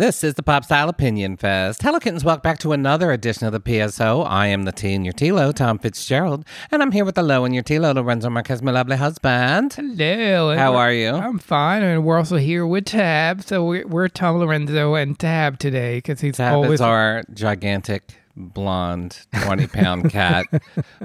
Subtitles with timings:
[0.00, 0.06] Tom Lorenzo.
[0.06, 1.82] And this is the Pop Style Opinion Fest.
[1.82, 2.24] Hello, kittens.
[2.24, 4.26] Welcome back to another edition of the PSO.
[4.26, 6.44] I am the T in your T-Lo, Tom Fitzgerald.
[6.70, 9.74] And I'm here with the Low in your T-Lo, Lorenzo Marquez, my lovely husband.
[9.74, 10.56] Hello.
[10.56, 11.10] How are you?
[11.10, 11.82] I'm fine.
[11.82, 13.42] And we're also here with Tab.
[13.42, 16.74] So we're, we're Tom Lorenzo and Tab today because he's Tab always.
[16.74, 20.46] is our gigantic blonde 20 pound cat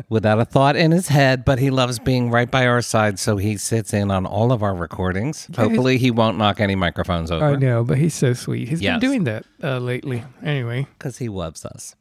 [0.10, 3.38] without a thought in his head but he loves being right by our side so
[3.38, 7.44] he sits in on all of our recordings hopefully he won't knock any microphones over
[7.46, 8.68] I know, but he's so sweet.
[8.70, 8.94] He's Yes.
[9.00, 10.24] been doing that uh, lately.
[10.44, 10.88] Anyway.
[10.98, 11.96] because he loves us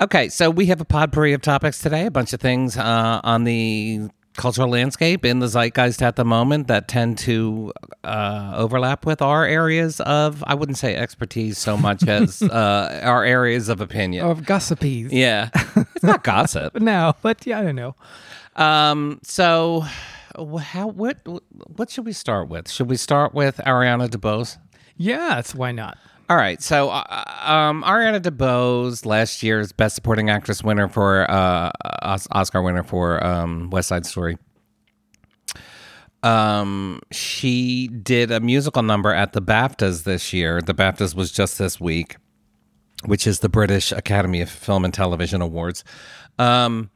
[0.00, 3.44] okay so we have a potpourri of topics today a bunch of things uh, on
[3.44, 7.72] the cultural landscape in the zeitgeist at the moment that tend to
[8.02, 13.24] uh, overlap with our areas of i wouldn't say expertise so much as uh, our
[13.24, 15.08] areas of opinion Of gossipies.
[15.12, 15.50] yeah
[15.94, 17.94] it's not gossip No, but yeah, I don't know.
[18.56, 19.20] Um.
[19.22, 19.84] So,
[20.60, 21.18] how what
[21.76, 22.70] what should we start with?
[22.70, 24.58] Should we start with Ariana DeBose?
[24.96, 25.96] Yes, why not?
[26.30, 26.62] All right.
[26.62, 31.70] So, uh, um, Ariana DeBose, last year's Best Supporting Actress winner for uh,
[32.32, 34.38] Oscar winner for um, West Side Story.
[36.22, 40.62] Um, she did a musical number at the BAFTAs this year.
[40.62, 42.16] The BAFTAs was just this week,
[43.04, 45.84] which is the British Academy of Film and Television Awards.
[46.38, 46.90] Um,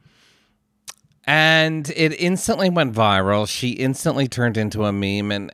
[1.29, 3.47] and it instantly went viral.
[3.47, 5.51] She instantly turned into a meme, and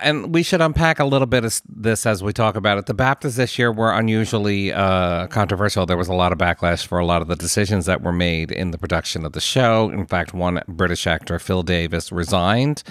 [0.00, 2.86] and we should unpack a little bit of this as we talk about it.
[2.86, 5.84] The BAFTAs this year were unusually uh, controversial.
[5.84, 8.50] There was a lot of backlash for a lot of the decisions that were made
[8.50, 9.90] in the production of the show.
[9.90, 12.82] In fact, one British actor, Phil Davis, resigned.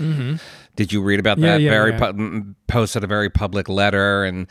[0.77, 1.61] Did you read about Yeah, that?
[1.61, 2.11] yeah, very yeah.
[2.11, 4.47] pu- posted a very public letter and.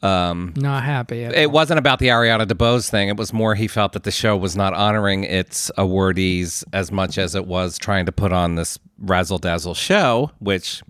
[0.00, 1.22] Um, Not happy.
[1.24, 3.08] It wasn't about the Ariana DeBose thing.
[3.08, 7.18] It was more he felt that the show was not honoring its awardees as much
[7.18, 10.82] as it was trying to put on this razzle dazzle show, which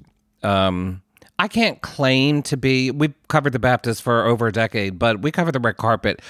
[0.42, 1.00] um,
[1.38, 2.90] I can't claim to be.
[2.90, 6.20] We've covered the BAFTAs for over a decade, but we covered the red carpet.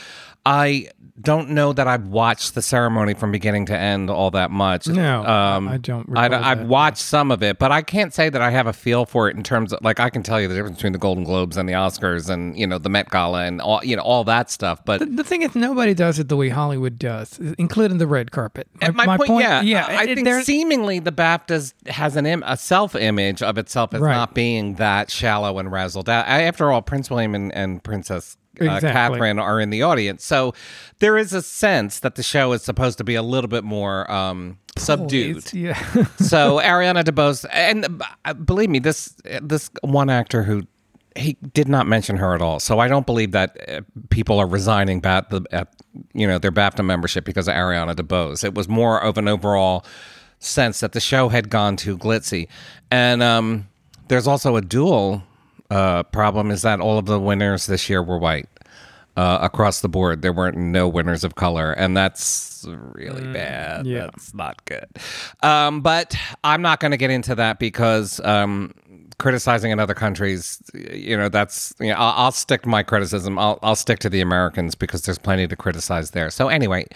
[0.48, 0.88] I
[1.20, 4.86] don't know that I've watched the ceremony from beginning to end all that much.
[4.86, 6.66] No, um, I don't I, I've that.
[6.68, 9.36] watched some of it, but I can't say that I have a feel for it
[9.36, 11.68] in terms of like I can tell you the difference between the Golden Globes and
[11.68, 14.84] the Oscars and you know the Met Gala and all you know all that stuff.
[14.84, 18.68] But The thing is, nobody does it the way Hollywood does, including the red carpet.
[18.80, 19.86] At my, point, yeah, yeah.
[19.88, 24.00] I it- think seemingly the BAFTAs has an Im- a self image of itself as
[24.00, 24.14] Right.
[24.14, 26.26] not being that shallow and razzled out.
[26.28, 30.54] After all, Prince William and, and Princess uh, Catherine are in the audience, so
[30.98, 34.10] there is a sense that the show is supposed to be a little bit more
[34.10, 35.52] um, subdued.
[35.52, 35.74] Yeah.
[36.18, 40.64] so Ariana DeBose, and uh, believe me, this this one actor who
[41.16, 42.60] he did not mention her at all.
[42.60, 43.80] So I don't believe that uh,
[44.10, 45.74] people are resigning bat the at,
[46.14, 48.44] you know their BAFTA membership because of Ariana DeBose.
[48.44, 49.84] It was more of an overall
[50.38, 52.48] sense that the show had gone too glitzy,
[52.90, 53.68] and um,
[54.08, 55.22] there's also a dual
[55.70, 58.48] uh, problem is that all of the winners this year were white
[59.16, 60.22] uh, across the board.
[60.22, 63.86] There weren't no winners of color, and that's really bad.
[63.86, 64.06] yeah.
[64.06, 64.86] That's not good.
[65.42, 68.72] Um, but I'm not going to get into that because um,
[69.18, 73.38] criticizing in other countries, you know, that's you know, I'll, I'll stick to my criticism.
[73.38, 76.30] I'll I'll stick to the Americans because there's plenty to criticize there.
[76.30, 76.86] So anyway.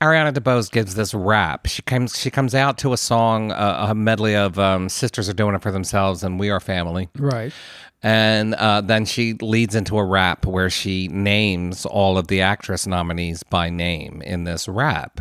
[0.00, 1.68] Ariana DeBose gives this rap.
[1.68, 2.18] She comes.
[2.18, 5.62] She comes out to a song, uh, a medley of um, "Sisters Are Doing It
[5.62, 7.52] for Themselves" and "We Are Family." right.
[8.02, 12.86] And uh, then she leads into a rap where she names all of the actress
[12.86, 15.20] nominees by name in this rap.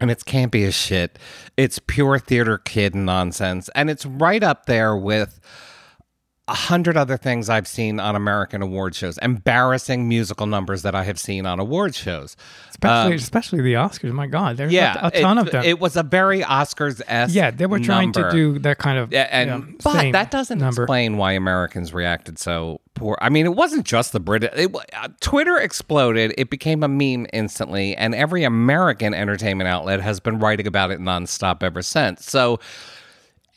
[0.00, 1.18] And it's campy as shit.
[1.56, 3.68] It's pure theater kid nonsense.
[3.74, 5.38] And it's right up there with
[6.52, 11.02] a hundred other things I've seen on American award shows, embarrassing musical numbers that I
[11.04, 12.36] have seen on award shows.
[12.68, 14.12] Especially, especially the Oscars.
[14.12, 15.64] My God, there's Um, Yeah, a, ton it, of them.
[15.64, 17.34] It was a very Oscars esque.
[17.34, 19.10] yeah, they were trying to do that kind of.
[19.12, 20.82] Yeah, and yeah, but same that doesn't number.
[20.82, 23.16] explain why Americans reacted so poor.
[23.22, 24.44] I mean, it wasn't just the Brit.
[24.44, 26.34] It, uh, Twitter exploded.
[26.36, 31.00] It became a meme instantly, and every American entertainment outlet has been writing about it
[31.00, 32.28] nonstop ever since.
[32.30, 32.60] So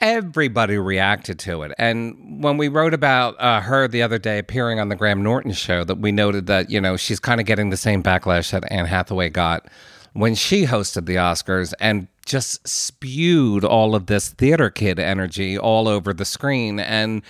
[0.01, 1.71] everybody reacted to it.
[1.77, 5.51] And when we wrote about uh, her the other day appearing on the Graham Norton
[5.53, 8.69] show, that we noted that you know she's kind of getting the same backlash that
[8.71, 9.68] Anne Hathaway got
[10.13, 15.88] when she hosted the Oscars and just spewed all of this theater kid energy all
[15.88, 16.80] over the screen.
[16.80, 17.21] And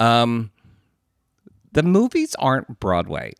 [0.00, 0.50] um,
[1.72, 3.34] the movies aren't Broadway.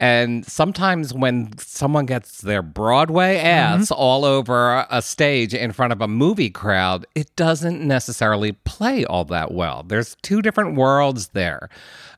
[0.00, 6.00] And sometimes when someone gets their Broadway ass all over a stage in front of
[6.00, 9.82] a movie crowd, it doesn't necessarily play all that well.
[9.82, 11.68] There's two different worlds there.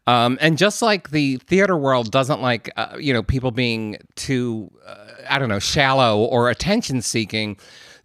[0.06, 4.70] Um, and just like the theater world doesn't like, uh, you know, people being too,
[4.86, 7.56] uh, I don't know, shallow or attention seeking,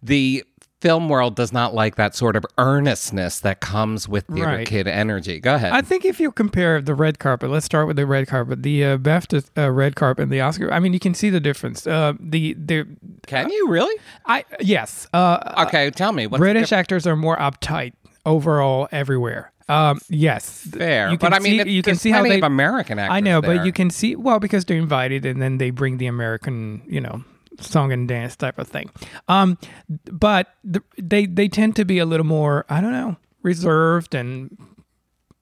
[0.02, 0.44] the
[0.80, 4.66] film world does not like that sort of earnestness that comes with theater Right.
[4.66, 5.40] kid energy.
[5.40, 5.72] Go ahead.
[5.72, 8.84] I think if you compare the red carpet, let's start with the red carpet, the
[8.84, 10.70] uh, BAFTA uh, red carpet and the Oscar.
[10.72, 11.86] I mean, you can see the difference.
[11.86, 12.86] Uh, the the
[13.26, 13.98] Can you really?
[14.26, 16.26] I yes, uh, Okay, tell me.
[16.26, 17.94] British actors are more uptight
[18.26, 19.52] overall everywhere.
[19.68, 22.38] Um, yes, Fair, You can but I mean, see, you can see how they.
[22.40, 23.16] American actors.
[23.16, 23.56] I know, there.
[23.56, 27.00] but you can see well because they're invited and then they bring the American, you
[27.00, 27.24] know,
[27.60, 28.90] song and dance type of thing.
[29.28, 29.58] Um,
[29.88, 34.56] but the, they they tend to be a little more I don't know reserved and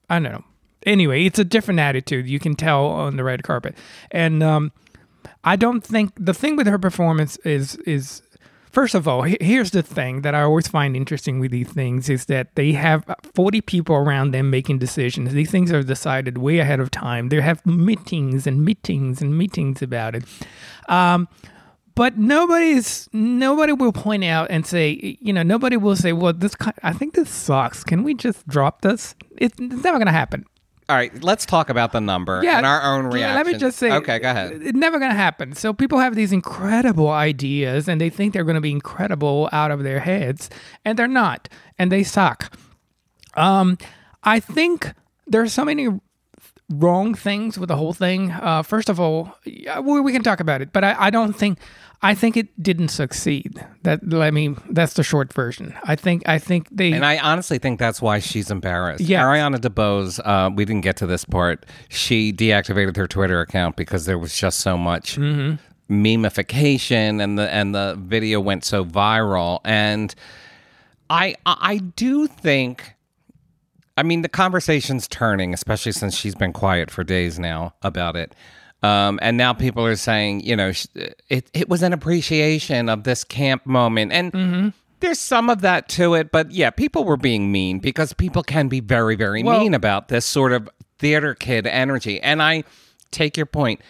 [0.09, 0.43] I don't know.
[0.85, 2.27] Anyway, it's a different attitude.
[2.27, 3.75] You can tell on the red carpet,
[4.11, 4.71] and um,
[5.43, 8.21] I don't think the thing with her performance is is
[8.71, 12.09] first of all he- here's the thing that I always find interesting with these things
[12.09, 13.03] is that they have
[13.33, 15.33] 40 people around them making decisions.
[15.33, 17.29] These things are decided way ahead of time.
[17.29, 20.23] They have meetings and meetings and meetings about it.
[20.87, 21.27] Um,
[21.95, 26.55] but nobody's nobody will point out and say you know nobody will say well this
[26.83, 27.83] I think this sucks.
[27.83, 29.15] Can we just drop this?
[29.37, 30.45] It's, it's never gonna happen.
[30.87, 33.35] All right, let's talk about the number Yeah, and our own yeah, reaction.
[33.35, 34.61] Let me just say, Okay, go ahead.
[34.61, 35.53] It's never gonna happen.
[35.53, 39.81] So people have these incredible ideas, and they think they're gonna be incredible out of
[39.81, 40.47] their heads,
[40.83, 41.49] and they're not,
[41.79, 42.55] and they suck.
[43.33, 43.79] Um,
[44.23, 44.93] I think
[45.25, 45.87] there's so many
[46.69, 48.31] wrong things with the whole thing.
[48.31, 51.33] Uh, first of all, yeah, we, we can talk about it, but I, I don't
[51.33, 51.57] think.
[52.01, 53.65] I think it didn't succeed.
[53.83, 55.73] That I mean, that's the short version.
[55.85, 59.01] I think I think they And I honestly think that's why she's embarrassed.
[59.03, 59.23] Yes.
[59.23, 61.65] Ariana DeBose, uh, we didn't get to this part.
[61.89, 65.55] She deactivated her Twitter account because there was just so much Mm-hmm.
[66.03, 69.59] memification, and the and the video went so viral.
[69.63, 70.13] And
[71.09, 72.93] I I do think.
[73.97, 78.35] I mean, the conversation's turning, especially since she's been quiet for days now about it.
[78.85, 80.71] Um, and now people are saying, you know,
[81.29, 84.11] it, it was an appreciation of this camp moment.
[84.11, 84.69] And Mm-hmm.
[84.99, 86.31] there's some of that to it.
[86.31, 90.07] But yeah, people were being mean because people can be very, very Well- mean about
[90.09, 92.21] this sort of theater kid energy.
[92.21, 92.63] And I
[93.11, 93.81] take your point.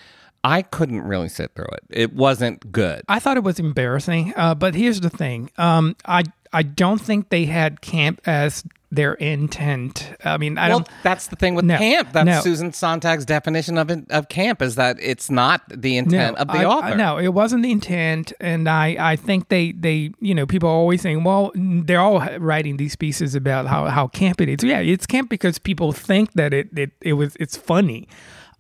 [0.44, 1.84] I couldn't really sit through it.
[1.90, 3.02] It wasn't good.
[3.10, 4.34] I thought it was embarrassing.
[4.36, 5.50] Uh, but here's the thing.
[5.58, 8.64] Um, I I don't think they had camp as
[8.96, 10.14] their intent.
[10.24, 10.90] I mean, I Well, don't.
[11.04, 12.10] that's the thing with No, camp.
[12.14, 12.42] That's no.
[12.42, 16.48] Susan Sontag's definition of it, of camp is that it's not the No, intent of
[16.48, 16.96] the I- I- author.
[16.98, 20.74] no, it wasn't the intent, and I, I think they, they, you know, people are
[20.74, 24.58] always saying, well, they're all writing these pieces about how, how camp it is.
[24.64, 28.08] Yeah, it's camp because people think that it, it, it was, it's funny.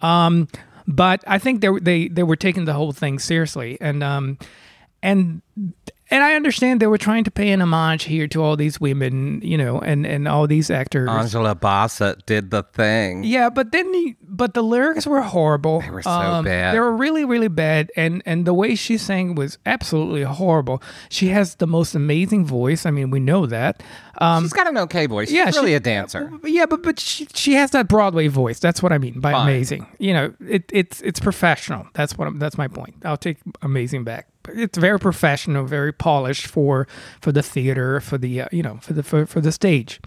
[0.01, 0.47] Um,
[0.87, 4.37] but I think they, they, they were taking the whole thing seriously, and, um,
[5.01, 5.41] and
[6.11, 9.41] and I understand they were trying to pay an homage here to all these women,
[9.43, 11.09] you know, and and all these actors.
[11.09, 13.23] Angela Bassett did the thing.
[13.23, 15.81] Yeah, but then the, but the lyrics were horrible.
[15.81, 16.75] They were so um, bad.
[16.75, 20.81] They were really really bad, and and the way she sang was absolutely horrible.
[21.09, 22.85] She has the most amazing voice.
[22.85, 23.81] I mean, we know that.
[24.17, 25.27] Um, She's got an okay voice.
[25.29, 26.31] She's yeah, really she- a dancer.
[26.43, 28.59] yeah, but but she, she has that Broadway voice.
[28.59, 29.47] That's what I mean by Fine.
[29.47, 29.87] amazing.
[29.99, 31.87] You know, it, it's it's professional.
[31.93, 32.95] That's what I'm, that's my point.
[33.03, 34.27] I'll take amazing back.
[34.49, 36.87] It's very professional, very polished for
[37.21, 39.99] for the theater, for the uh, you know for the for, for the stage.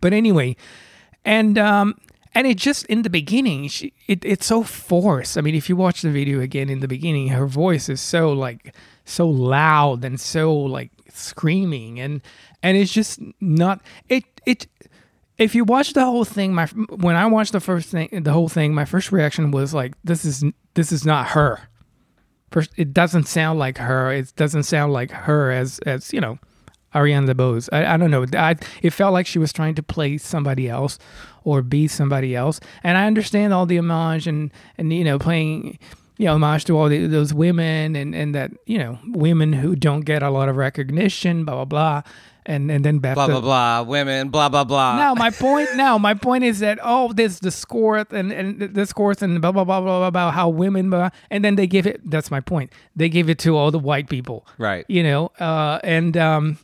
[0.00, 0.56] But anyway,
[1.24, 1.96] and um
[2.34, 5.36] and it just in the beginning, she, it it's so forced.
[5.36, 8.32] I mean, if you watch the video again in the beginning, her voice is so
[8.32, 12.20] like so loud and so like screaming and
[12.62, 14.66] and it's just not it it
[15.38, 18.48] if you watch the whole thing my when i watched the first thing the whole
[18.48, 20.44] thing my first reaction was like this is
[20.78, 21.68] this is not her.
[22.52, 24.12] First it doesn't sound like her.
[24.12, 26.38] It doesn't sound like her as as you know
[26.94, 27.68] ariana DeBose.
[27.72, 28.24] I, I don't know.
[28.32, 30.98] I, it felt like she was trying to play somebody else
[31.42, 32.60] or be somebody else.
[32.84, 35.80] And i understand all the homage and and you know playing
[36.16, 39.74] you know homage to all the, those women and and that you know women who
[39.74, 42.02] don't get a lot of recognition blah blah blah
[42.48, 43.82] and and then Blah blah blah.
[43.82, 44.30] Women.
[44.30, 44.96] Blah blah blah.
[44.96, 45.68] Now my point.
[45.76, 49.64] now my point is that oh, there's the score and and scores and blah blah
[49.64, 52.00] blah blah blah about how women, blah, and then they give it.
[52.10, 52.72] That's my point.
[52.96, 54.84] They give it to all the white people, Right.
[54.88, 56.58] You know, uh, and um,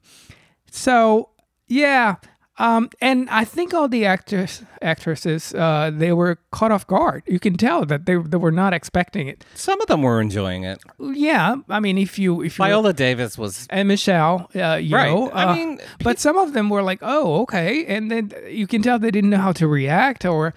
[0.71, 1.29] so
[1.69, 2.17] yeah,
[2.59, 7.23] um, and I think all the actors actresses uh, they were caught off guard.
[7.27, 9.45] You can tell that they they were not expecting it.
[9.55, 10.79] Some of them were enjoying it.
[10.99, 13.67] Yeah, I mean, if you if you Viola Davis was.
[13.71, 15.11] and Michelle, uh, you Right.
[15.11, 18.67] know, I uh, mean, but some of them were like, "Oh, okay," and then you
[18.67, 20.55] can tell they didn't know how to react, or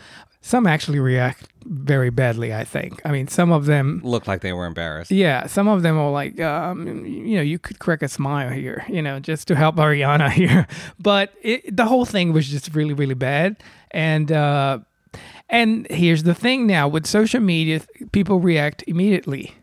[0.48, 2.54] some actually react very badly.
[2.54, 3.02] I think.
[3.06, 5.12] I mean, some of them, Looked like they were embarrassed.
[5.12, 8.84] yeah, some of them are like, um, you know, you could crack a smile here,
[8.88, 10.66] you know, just to help Ariana here.
[11.00, 13.56] But it, the whole thing was just really, really bad,
[13.92, 14.32] and.
[14.32, 14.80] uh
[15.50, 17.80] and here's the thing now with social media,
[18.12, 19.54] people react immediately.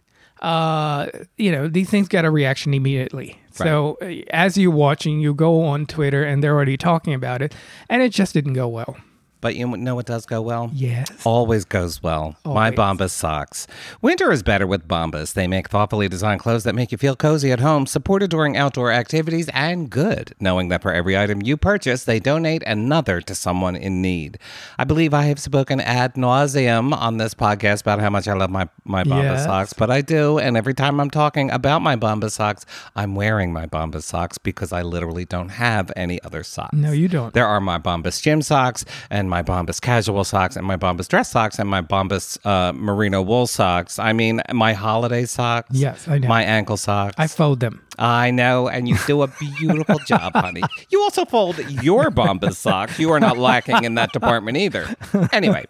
[0.40, 3.38] uh, you know, these things get a reaction immediately.
[3.52, 7.54] So uh, as you're watching, you go on Twitter and they're already talking about it,
[7.90, 8.96] and it just didn't go well.
[9.44, 10.70] But you know what does go well?
[10.72, 11.10] Yes.
[11.26, 12.34] Always goes well.
[12.46, 12.78] My Always.
[12.78, 13.66] Bombas socks.
[14.00, 15.34] Winter is better with Bombas.
[15.34, 18.90] They make thoughtfully designed clothes that make you feel cozy at home, supported during outdoor
[18.90, 23.76] activities, and good, knowing that for every item you purchase, they donate another to someone
[23.76, 24.38] in need.
[24.78, 28.48] I believe I have spoken ad nauseum on this podcast about how much I love
[28.48, 29.44] my, my Bombas Yes.
[29.44, 30.38] socks, but I do.
[30.38, 32.64] And every time I'm talking about my Bombas socks,
[32.96, 36.72] I'm wearing my Bombas socks because I literally don't have any other socks.
[36.72, 37.34] No, you don't.
[37.34, 41.32] There are my Bombas gym socks and my Bombas casual socks and my Bombas dress
[41.32, 43.98] socks and my Bombas uh, merino wool socks.
[43.98, 45.70] I mean, my holiday socks.
[45.72, 46.28] Yes, I know.
[46.28, 47.16] My ankle socks.
[47.18, 47.82] I fold them.
[47.98, 49.26] I know, and you do a
[49.58, 50.62] beautiful job, honey.
[50.90, 53.00] You also fold your Bombas socks.
[53.00, 54.94] You are not lacking in that department either.
[55.32, 55.64] Anyway.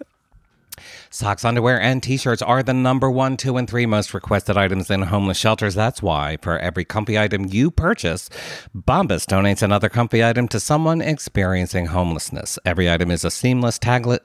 [1.15, 4.91] Socks, underwear, and t shirts are the number one, two, and three most requested items
[4.91, 5.77] in homeless shelters.
[5.77, 8.29] That's why, for every comfy item you purchase,
[8.77, 12.59] Bombas donates another comfy item to someone experiencing homelessness.
[12.65, 14.23] Every item is a seamless taglet.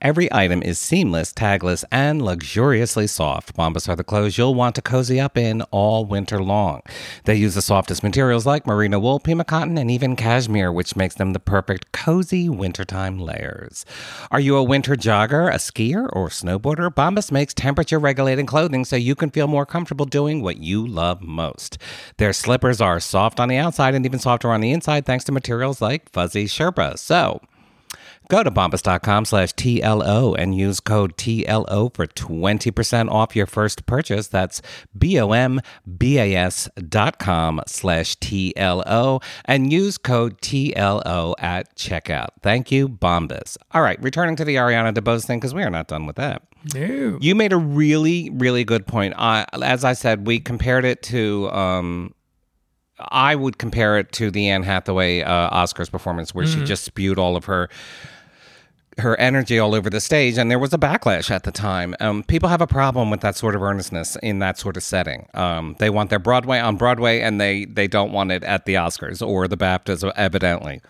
[0.00, 3.54] Every item is seamless, tagless, and luxuriously soft.
[3.54, 6.82] Bombas are the clothes you'll want to cozy up in all winter long.
[7.24, 11.14] They use the softest materials like merino wool, pima cotton, and even cashmere, which makes
[11.14, 13.86] them the perfect cozy wintertime layers.
[14.32, 16.90] Are you a winter jogger, a skier, or snowboarder?
[16.92, 21.22] Bombas makes temperature regulating clothing so you can feel more comfortable doing what you love
[21.22, 21.78] most.
[22.16, 25.32] Their slippers are soft on the outside and even softer on the inside thanks to
[25.32, 26.98] materials like fuzzy Sherpa.
[26.98, 27.40] So,
[28.32, 34.26] Go to bombas.com slash TLO and use code TLO for 20% off your first purchase.
[34.28, 34.62] That's
[34.96, 42.28] B-O-M-B-A-S dot com slash TLO and use code TLO at checkout.
[42.40, 43.58] Thank you, Bombas.
[43.72, 46.40] All right, returning to the Ariana DeBose thing because we are not done with that.
[46.74, 47.18] No.
[47.20, 49.12] You made a really, really good point.
[49.18, 51.50] I, as I said, we compared it to.
[51.50, 52.14] Um,
[52.98, 57.18] I would compare it to the Anne Hathaway uh, Oscars performance, where she just spewed
[57.18, 57.68] all of her
[58.98, 61.94] her energy all over the stage, and there was a backlash at the time.
[62.00, 65.28] Um, people have a problem with that sort of earnestness in that sort of setting.
[65.34, 68.74] Um, they want their Broadway on Broadway, and they they don't want it at the
[68.74, 70.80] Oscars or the BAFTAs, evidently.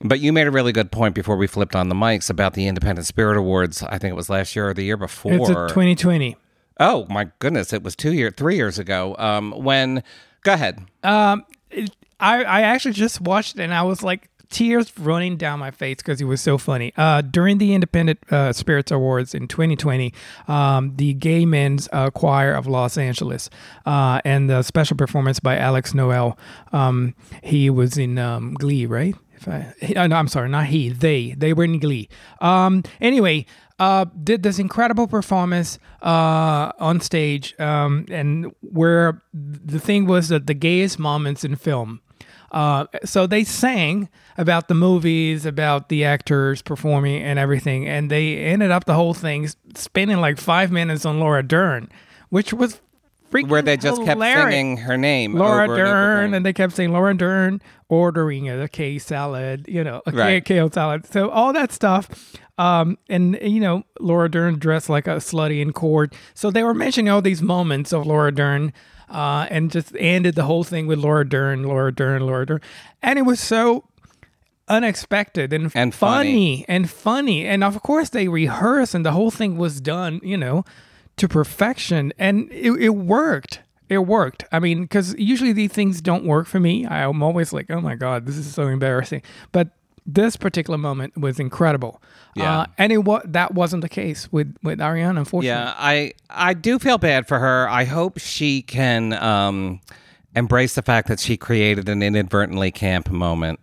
[0.00, 2.66] But you made a really good point before we flipped on the mics about the
[2.68, 3.82] Independent Spirit Awards.
[3.82, 5.32] I think it was last year or the year before.
[5.32, 6.36] It's a 2020.
[6.80, 7.72] Oh my goodness!
[7.72, 9.16] It was two year, three years ago.
[9.18, 10.02] Um, when
[10.44, 10.84] go ahead.
[11.02, 11.90] Um, it,
[12.20, 15.96] I I actually just watched it and I was like tears running down my face
[15.98, 16.92] because he was so funny.
[16.96, 20.12] Uh, during the Independent uh, Spirits Awards in 2020,
[20.48, 23.50] um, the Gay Men's uh, Choir of Los Angeles
[23.86, 26.38] uh, and the special performance by Alex Newell.
[26.72, 29.14] Um, he was in um, Glee, right?
[29.34, 30.88] If I, he- uh, no, I'm sorry, not he.
[30.88, 32.08] They they were in Glee.
[32.40, 33.46] Um, anyway,
[33.78, 40.48] uh, did this incredible performance uh, on stage, um, and where the thing was that
[40.48, 42.00] the gayest moments in film.
[42.50, 48.36] Uh, so they sang about the movies, about the actors performing and everything, and they
[48.38, 51.88] ended up the whole thing spending like five minutes on Laura Dern,
[52.30, 52.80] which was
[53.30, 55.34] freaking Where they just kept singing her name.
[55.34, 59.84] Laura over and Dern, and they kept saying Laura Dern ordering a K salad, you
[59.84, 60.42] know, a Right.
[60.44, 61.04] kale salad.
[61.06, 62.08] So all that stuff.
[62.56, 66.14] Um, and you know, Laura Dern dressed like a slutty in court.
[66.34, 68.72] So they were mentioning all these moments of Laura Dern,
[69.10, 72.60] uh, and just ended the whole thing with Laura Dern, Laura Dern, Laura Dern,
[73.02, 73.84] and it was so
[74.68, 77.46] unexpected and, And funny and funny.
[77.46, 80.64] And of course they rehearsed and the whole thing was done, you know,
[81.16, 82.12] to perfection.
[82.18, 83.60] And it, it worked.
[83.88, 84.44] It worked.
[84.52, 86.86] I mean, because usually these things don't work for me.
[86.86, 89.22] I'm always like, oh my God, this is so embarrassing.
[89.50, 89.70] But
[90.10, 92.02] this particular moment was incredible.
[92.34, 92.60] Yeah.
[92.60, 95.48] Uh, and it wa- that wasn't the case with, with Ariana, unfortunately.
[95.48, 97.68] Yeah, I I do feel bad for her.
[97.68, 99.80] I hope she can um,
[100.34, 103.60] embrace the fact that she created an inadvertently camp moment.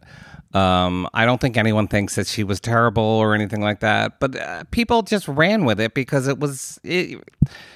[0.53, 4.37] Um, I don't think anyone thinks that she was terrible or anything like that, but
[4.37, 7.19] uh, people just ran with it because it was, it,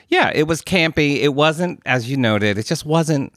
[0.08, 1.18] yeah, it was campy.
[1.18, 3.34] It wasn't, as you noted, it just wasn't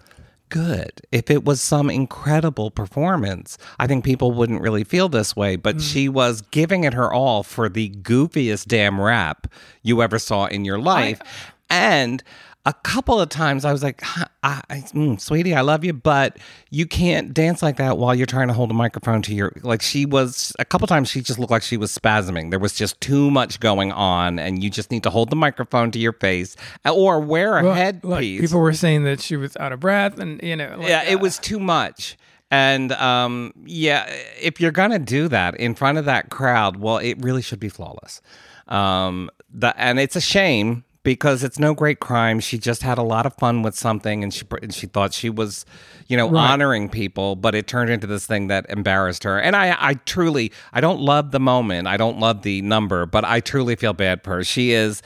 [0.53, 1.01] good.
[1.11, 5.57] If it was some incredible performance, I think people wouldn't really feel this way.
[5.57, 5.81] But mm.
[5.81, 9.51] she was giving it her all for the goofiest damn rap
[9.83, 11.23] you ever saw in your life.
[11.71, 12.23] and
[12.65, 14.27] a couple of times I was like, I,
[14.71, 16.39] I, mm, sweetie, I love you, but
[16.71, 19.53] you can't dance like that while you're trying to hold a microphone to your.
[19.63, 22.51] Like she was, a couple times she just looked like she was spasming.
[22.51, 25.91] There was just too much going on, and you just need to hold the microphone
[25.91, 26.55] to your face
[26.89, 28.05] or wear a Well, headpiece.
[28.11, 30.77] like, people were saying that she was out of breath and, you know.
[30.79, 32.17] like, yeah, it uh, was too much.
[32.53, 34.05] And um, yeah,
[34.41, 37.71] if you're gonna do that in front of that crowd, well, it really should be
[37.71, 38.21] flawless.
[38.69, 42.39] Um, the, and it's a shame because it's no great crime.
[42.41, 45.29] She just had a lot of fun with something, and she and she thought she
[45.31, 45.65] was,
[46.09, 49.39] you know, honoring people, but it turned into this thing that embarrassed her.
[49.41, 51.89] And I, I truly, I don't love the moment.
[51.89, 54.45] I don't love the number, but I truly feel bad for her.
[54.45, 55.03] She is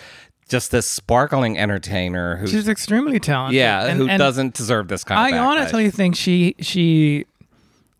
[0.49, 3.57] just this sparkling entertainer who, She's extremely talented.
[3.57, 5.41] yeah, And- who and doesn't deserve this kind of.
[5.41, 7.27] I honestly think she she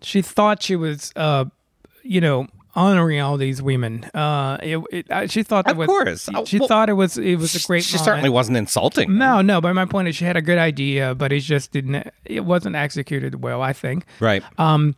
[0.03, 1.47] she thought she was uh
[2.05, 4.05] you know honoring all these women.
[4.15, 6.29] Uh, it, it, uh, she thought that Of was course.
[6.45, 7.83] She well, thought it was it was a great.
[7.83, 8.05] She moment.
[8.05, 9.19] certainly wasn't insulting.
[9.19, 12.13] No, no, but my point is she had a good idea, but it just didn't.
[12.25, 13.63] It wasn't executed well.
[13.63, 14.05] I think.
[14.21, 14.45] Right.
[14.59, 14.95] Um,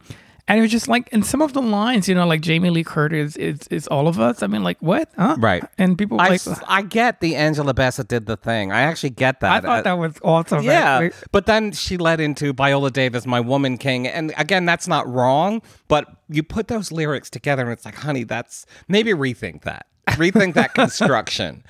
[0.48, 2.82] and it was just like, and some of the lines, you know, like Jamie Lee
[2.82, 4.42] Curtis is is all of us.
[4.42, 5.10] I mean, like what?
[5.16, 5.36] Huh?
[5.38, 5.62] Right.
[5.78, 8.72] And people I, like, s- I get the Angela Bassett did the thing.
[8.72, 9.52] I actually get that.
[9.52, 10.64] I thought Uh, that was awesome.
[10.64, 11.28] Yeah, actually.
[11.30, 15.62] but then she led into Viola Davis, my woman king, and again, that's not wrong.
[15.86, 20.54] But you put those lyrics together, and it's like, honey, that's maybe rethink that, rethink
[20.54, 21.62] that construction.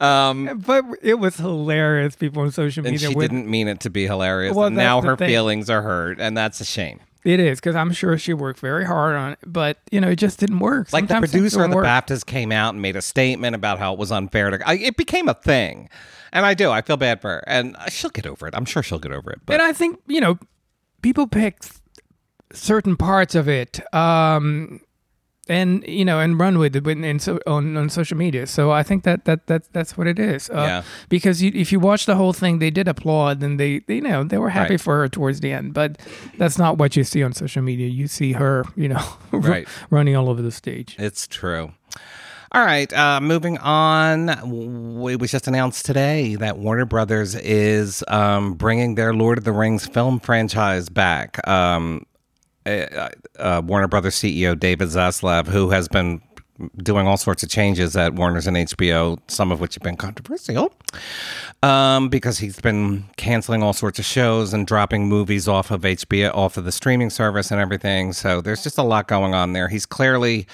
[0.00, 2.16] Um, But it was hilarious.
[2.16, 3.06] People on social media.
[3.06, 5.28] and she with- didn't mean it to be hilarious, Well, and now her thing.
[5.28, 7.00] feelings are hurt, and that's a shame.
[7.24, 10.16] It is because I'm sure she worked very hard on it, but you know, it
[10.16, 10.92] just didn't work.
[10.92, 11.86] Like the Sometimes things producer of the work.
[11.86, 14.68] BAFTAs came out and made a statement about how it was unfair to.
[14.68, 15.88] I, it became a thing,
[16.32, 16.70] and I do.
[16.70, 18.54] I feel bad for her, and she'll get over it.
[18.54, 19.40] I'm sure she'll get over it.
[19.46, 20.38] But And I think you know,
[21.00, 21.62] people pick
[22.52, 24.80] certain parts of it, um,
[25.48, 28.46] and you know, and run with it in, in so, on on social media.
[28.46, 30.48] So I think that that that that's what it is.
[30.50, 30.82] Uh, Yeah.
[31.08, 34.00] Because you, if you watch the whole thing, they did applaud and they, they you
[34.00, 34.80] know they were happy Right.
[34.80, 35.74] for her towards the end.
[35.74, 35.98] But
[36.38, 37.88] that's not what you see on social media.
[37.88, 39.68] You see her, you know, Right.
[39.90, 40.96] running all over the stage.
[40.98, 41.72] It's true.
[42.52, 44.28] All right, uh, moving on.
[45.10, 49.50] It was just announced today that Warner Brothers is um, bringing their Lord of the
[49.50, 51.46] Rings film franchise back.
[51.48, 52.06] Um,
[52.66, 56.20] uh, uh, Warner Brothers CEO David Zaslav, who has been
[56.76, 60.72] doing all sorts of changes at Warner's and HBO, some of which have been controversial,
[61.62, 66.32] um, because he's been canceling all sorts of shows and dropping movies off of HBO,
[66.34, 68.12] off of the streaming service and everything.
[68.12, 69.68] So there's just a lot going on there.
[69.68, 70.46] He's clearly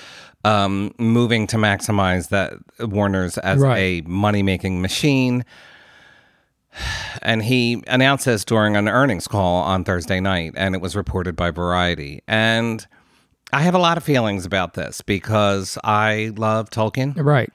[0.45, 4.03] um, moving to maximize that Warner's as Right.
[4.05, 5.45] a money making machine.
[7.23, 11.37] And he announced this during an earnings call on Thursday night, and it was reported
[11.37, 12.23] by Variety.
[12.29, 12.87] And
[13.53, 17.51] I have a lot of feelings about this because I love Tolkien Right.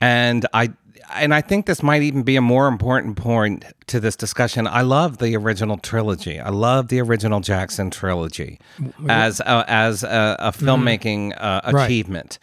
[0.00, 0.70] and I
[1.12, 4.68] and I think this might even be a more important point to this discussion.
[4.68, 6.38] I love the original trilogy.
[6.38, 8.60] I love the original Jackson trilogy
[9.08, 11.84] as a, as a, a filmmaking uh, Right.
[11.86, 12.38] achievement.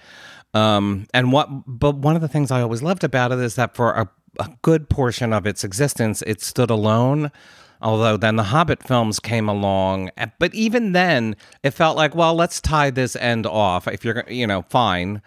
[0.54, 3.74] Um, and what, but one of the things I always loved about it is that
[3.74, 4.10] for a,
[4.40, 7.32] a good portion of its existence, it stood alone.
[7.80, 12.60] Although then the Hobbit films came along, but even then, it felt like, well, let's
[12.60, 13.88] tie this end off.
[13.88, 15.22] If you're, you know, fine.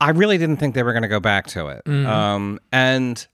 [0.00, 1.82] I really didn't think they were going to go back to it.
[2.06, 3.26] Um, and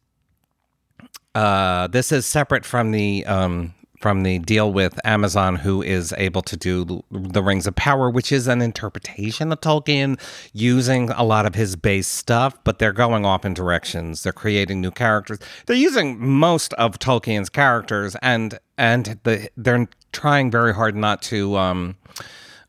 [1.35, 6.43] uh, this is separate from the um, from the deal with Amazon, who is able
[6.43, 10.21] to do the Rings of Power, which is an interpretation of Tolkien
[10.53, 14.23] using a lot of his base stuff, but they're going off in directions.
[14.23, 15.39] They're creating new characters.
[15.65, 21.57] They're using most of Tolkien's characters, and and the, they're trying very hard not to.
[21.57, 21.97] Um,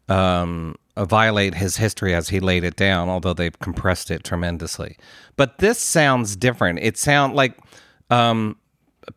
[0.08, 4.96] um, violate his history as he laid it down, although they've compressed it tremendously.
[5.36, 6.80] But this sounds different.
[6.80, 7.58] It sounds like
[8.10, 8.56] um,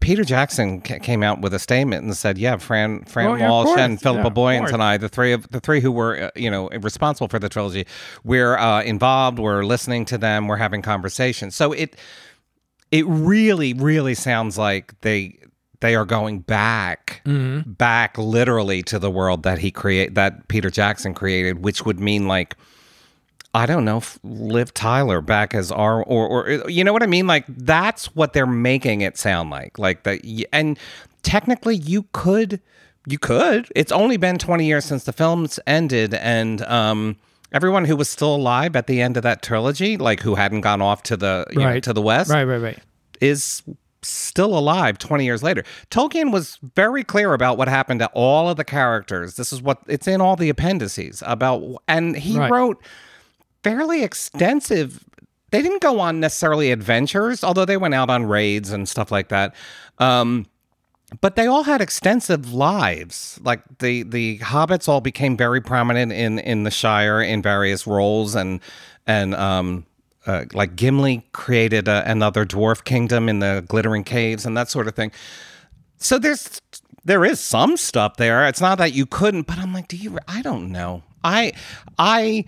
[0.00, 3.48] Peter Jackson ca- came out with a statement and said, "Yeah, Fran, Fran Oh, yeah,
[3.50, 6.30] Walsh and Philippa Yeah, Boyens and I, the three of the three who were uh,
[6.36, 7.86] you know responsible for the trilogy,
[8.24, 9.38] we're uh, involved.
[9.38, 10.46] We're listening to them.
[10.48, 11.54] We're having conversations.
[11.56, 11.96] So it
[12.90, 15.38] it really, really sounds like they."
[15.80, 17.70] They are going back, Mm-hmm.
[17.74, 22.26] back literally to the world that he create that Peter Jackson created, which would mean
[22.26, 22.56] like
[23.54, 27.26] I don't know, Liv Tyler back as our or or you know what I mean?
[27.26, 29.78] Like that's what they're making it sound like.
[29.78, 30.20] Like that,
[30.52, 30.78] and
[31.22, 32.60] technically you could,
[33.06, 33.68] you could.
[33.74, 37.16] It's only been twenty years since the films ended, and um,
[37.50, 40.82] everyone who was still alive at the end of that trilogy, like who hadn't gone
[40.82, 41.82] off to the you know, Right.
[41.82, 42.44] to the west, Right.
[42.44, 42.60] Right.
[42.60, 42.78] Right.
[43.22, 43.62] is
[44.02, 45.64] still alive 20 years later.
[45.90, 49.34] Tolkien was very clear about what happened to all of the characters.
[49.36, 52.48] This is what it's in all the appendices about and he Right.
[52.50, 52.80] wrote
[53.70, 55.04] fairly extensive
[55.50, 59.28] they didn't go on necessarily adventures, although they went out on raids and stuff like
[59.28, 59.54] that.
[59.98, 60.46] Um
[61.20, 63.40] but they all had extensive lives.
[63.42, 68.34] Like the the hobbits all became very prominent in in the Shire in various roles,
[68.34, 68.60] and
[69.06, 69.86] and um,
[70.26, 74.86] uh, like Gimli created a, another dwarf kingdom in the Glittering Caves and that sort
[74.86, 75.10] of thing.
[75.96, 76.60] So there's
[77.04, 78.46] there is some stuff there.
[78.46, 80.18] It's not that you couldn't, but I'm like, do you?
[80.28, 81.04] I don't know.
[81.24, 81.52] I
[81.98, 82.44] I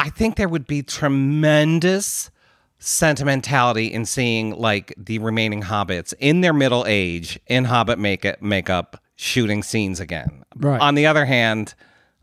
[0.00, 2.30] I think there would be tremendous
[2.78, 9.02] sentimentality in seeing like the remaining hobbits in their middle age in hobbit make- makeup
[9.16, 10.44] shooting scenes again.
[10.56, 10.80] Right.
[10.80, 11.74] On the other hand,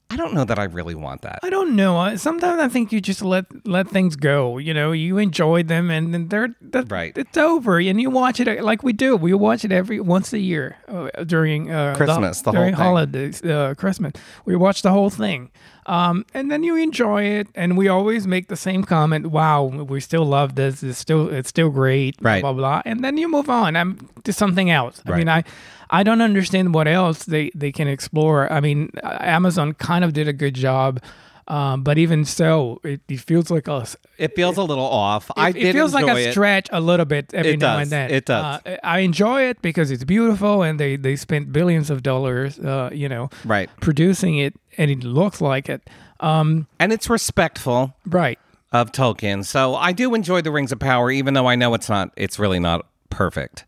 [0.10, 1.40] I don't know that I really want that.
[1.44, 2.16] I don't know.
[2.16, 4.58] Sometimes I think you just let let things go.
[4.58, 7.16] You know, you enjoyed them, and then they're that, Right.
[7.18, 9.18] It's over, and you watch it like we do.
[9.18, 12.84] We watch it every once a year uh, during uh, Christmas, the whole during thing.
[12.86, 14.14] holidays, uh, Christmas.
[14.46, 15.52] We watch the whole thing,
[15.88, 17.48] um, and then you enjoy it.
[17.56, 20.84] And we always make the same comment: "Wow, we still love this.
[20.84, 22.42] It's still it's still great." Blah Right.
[22.42, 22.82] blah blah.
[22.86, 23.76] And then you move on.
[23.76, 25.02] I'm to something else.
[25.06, 25.44] I mean, I.
[25.90, 28.52] I don't understand what else they, they can explore.
[28.52, 31.00] I mean, Amazon kind of did a good job,
[31.48, 33.86] um, but even so, it, it feels like a
[34.18, 35.30] It feels a little off.
[35.38, 36.32] I it, did it feels like a it.
[36.32, 37.82] stretch a little bit every It now does.
[37.84, 38.12] and then.
[38.12, 38.62] It does.
[38.66, 42.90] Uh, I enjoy it because it's beautiful and they they spent billions of dollars, uh,
[42.92, 43.70] you know, Right.
[43.82, 45.90] producing it, and it looks like it.
[46.20, 48.40] Um, And it's respectful right.
[48.72, 49.46] of Tolkien.
[49.46, 52.12] So I do enjoy the Rings of Power, even though I know it's not.
[52.18, 53.66] It's really not perfect.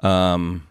[0.00, 0.65] Um,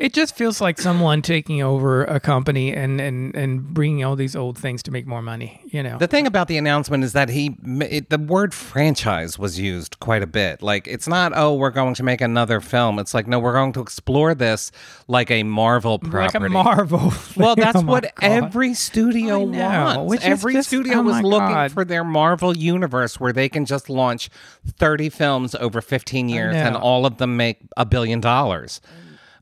[0.00, 4.34] It just feels like someone taking over a company and, and, and bringing all these
[4.34, 5.60] old things to make more money.
[5.66, 9.60] You know, the thing about the announcement is that he, it, the word franchise was
[9.60, 10.62] used quite a bit.
[10.62, 12.98] Like it's not, oh, we're going to make another film.
[12.98, 14.72] It's like, no, we're going to explore this
[15.06, 16.38] like a Marvel property.
[16.38, 17.12] like a Marvel.
[17.36, 18.12] Well, that's Oh what God.
[18.22, 20.10] every studio know, wants.
[20.10, 21.72] which Every just- studio oh was looking God.
[21.72, 24.30] for their Marvel universe where they can just launch
[24.66, 28.80] 30 films over 15 years and all of them make a billion dollars.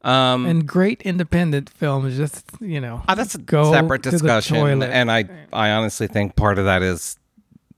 [0.05, 2.17] Um, and great independent films.
[2.17, 4.83] Just you know, uh, that's a go separate discussion.
[4.83, 7.17] And I, I honestly think part of that is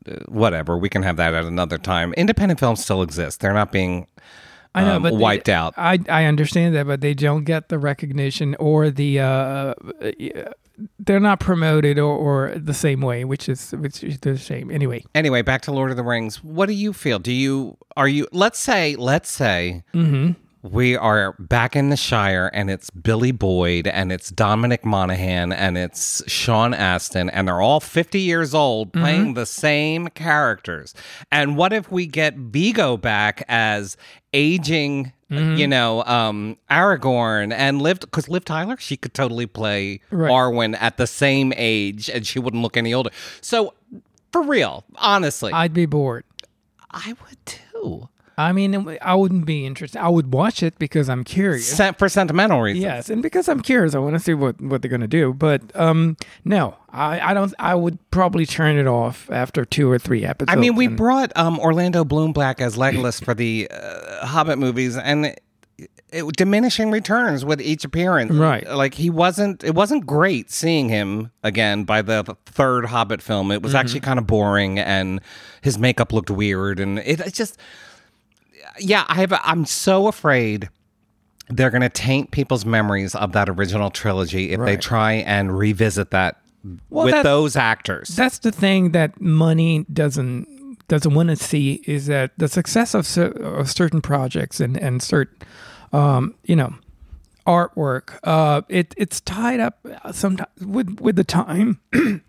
[0.06, 0.76] uh, whatever.
[0.76, 2.12] We can have that at another time.
[2.14, 3.40] Independent films still exist.
[3.40, 4.06] They're not being
[4.74, 5.74] I know, um, but they- wiped out.
[5.76, 9.74] I I understand that, but they don't get the recognition or the uh, uh,
[10.98, 14.70] they're not promoted or, or the same way, which is which is the shame.
[14.70, 16.42] Anyway, Anyway, back to Lord of the Rings.
[16.44, 17.18] What do you feel?
[17.18, 18.26] Do you are you?
[18.32, 20.32] Let's say, let's say Mm-hmm.
[20.62, 25.78] We are back in the Shire, and it's Billy Boyd, and it's Dominic Monaghan, and
[25.78, 29.00] it's Sean Astin, and they're all fifty years old Mm-hmm.
[29.00, 30.94] playing the same characters.
[31.32, 33.96] And what if we get Viggo back as
[34.34, 35.12] aging?
[35.30, 35.56] Mm-hmm.
[35.56, 40.28] You know, um, Aragorn and Liv, because Liv Tyler, she could totally play Right.
[40.30, 43.10] Arwen at the same age, and she wouldn't look any older.
[43.40, 43.72] So,
[44.32, 46.24] for real, honestly, I'd be bored.
[46.90, 48.08] I would too.
[48.48, 49.98] I mean, I wouldn't be interested.
[50.00, 51.66] I would watch it because I'm curious.
[51.66, 52.82] Sen- for sentimental reasons.
[52.82, 55.32] Yes, and because I'm curious, I want to see what, what they're going to do.
[55.34, 57.52] But um, no, I, I don't.
[57.58, 60.52] I would probably turn it off after two or three episodes.
[60.52, 64.58] I mean, we and- brought um, Orlando Bloom back as Legolas for the uh, Hobbit
[64.58, 65.40] movies, and it,
[66.12, 68.32] it diminishing returns with each appearance.
[68.32, 68.68] Right.
[68.68, 69.62] like he wasn't.
[69.64, 73.50] It wasn't great seeing him again by the third Hobbit film.
[73.50, 73.80] It was Mm-hmm.
[73.80, 75.20] actually kind of boring, and
[75.62, 77.58] his makeup looked weird, and it, it just.
[78.80, 79.32] Yeah, I have.
[79.44, 80.68] I'm so afraid
[81.48, 86.10] they're going to taint people's memories of that original trilogy if they try and revisit
[86.12, 86.40] that
[86.90, 88.08] Well, with those actors.
[88.08, 90.46] that's the thing that money doesn't
[90.88, 95.36] doesn't want to see is that the success of, of certain projects and and certain
[95.92, 96.74] um, you know
[97.46, 101.80] artwork uh, it it's tied up sometimes with with the time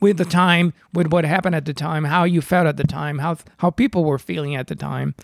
[0.00, 3.18] with the time with what happened at the time how you felt at the time
[3.18, 5.14] how how people were feeling at the time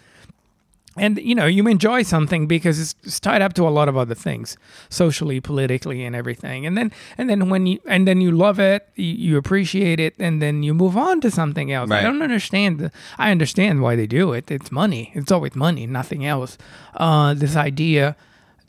[0.98, 3.96] and you know you enjoy something because it's, it's tied up to a lot of
[3.96, 4.56] other things
[4.88, 6.66] socially politically and everything.
[6.66, 10.14] And then and then when you and then you love it you, you appreciate it
[10.18, 11.90] and then you move on to something else.
[11.90, 14.50] I don't understand the, i understand why they do it.
[14.50, 15.12] It's money.
[15.14, 16.58] It's always money nothing else.
[16.94, 18.16] Uh, this idea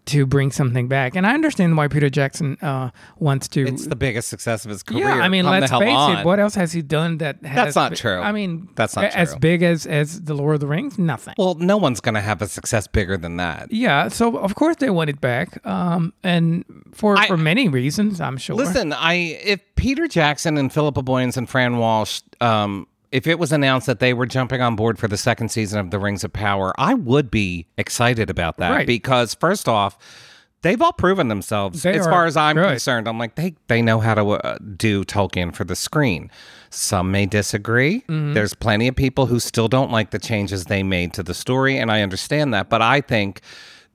[0.10, 3.95] to bring something back and i understand why peter jackson uh, wants to It's the
[3.95, 5.06] biggest success of his career.
[5.08, 6.17] yeah, I mean, Come let's face on.
[6.19, 6.26] it.
[6.26, 7.43] What else has he done that?
[7.45, 8.19] Has not be- true.
[8.19, 9.39] I mean, That's not as true.
[9.39, 10.98] big as as the Lord of the Rings.
[10.98, 11.36] Nothing.
[11.38, 13.72] Well, no one's going to have a success bigger than that.
[13.72, 18.19] Yeah, so of course they want it back, um, and for I- for many reasons,
[18.22, 18.56] I'm sure.
[18.56, 23.52] Listen, I if Peter Jackson and Philippa Boyens and Fran Walsh, um, if it was
[23.52, 26.32] announced that they were jumping on board for the second season of The Rings of
[26.34, 28.88] Power, I would be excited about that Right.
[28.88, 29.98] because first off.
[30.62, 32.67] They've all proven themselves They as far as I'm good.
[32.67, 33.08] concerned.
[33.08, 36.30] I'm like they they know how to uh, do Tolkien for the screen.
[36.69, 38.02] Some may disagree.
[38.10, 38.34] Mm-hmm.
[38.34, 41.78] There's plenty of people who still don't like the changes they made to the story,
[41.78, 42.67] and I understand that.
[42.67, 43.39] But I think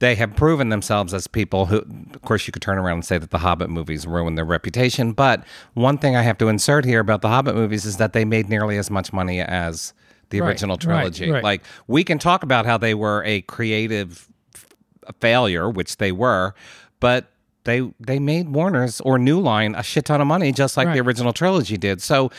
[0.05, 1.79] they have proven themselves as people who,
[2.15, 5.13] of course, you could turn around and say that the Hobbit movies ruined their reputation.
[5.13, 8.25] But one thing I have to insert here about the Hobbit movies is that they
[8.27, 9.95] made nearly as much money as
[10.31, 11.31] the Right, original right, trilogy.
[11.31, 11.43] right.
[11.43, 14.67] Like we can talk about how they were a creative f-
[15.21, 16.55] failure, which they were,
[17.01, 17.31] but
[17.65, 21.01] they they made Warner's or New Line a shit ton of money, just like the
[21.01, 22.03] original trilogy did.
[22.03, 22.31] So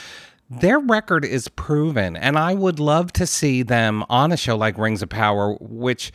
[0.49, 2.15] their record is proven.
[2.15, 6.11] And I would love to see them on a show like Rings of Power, which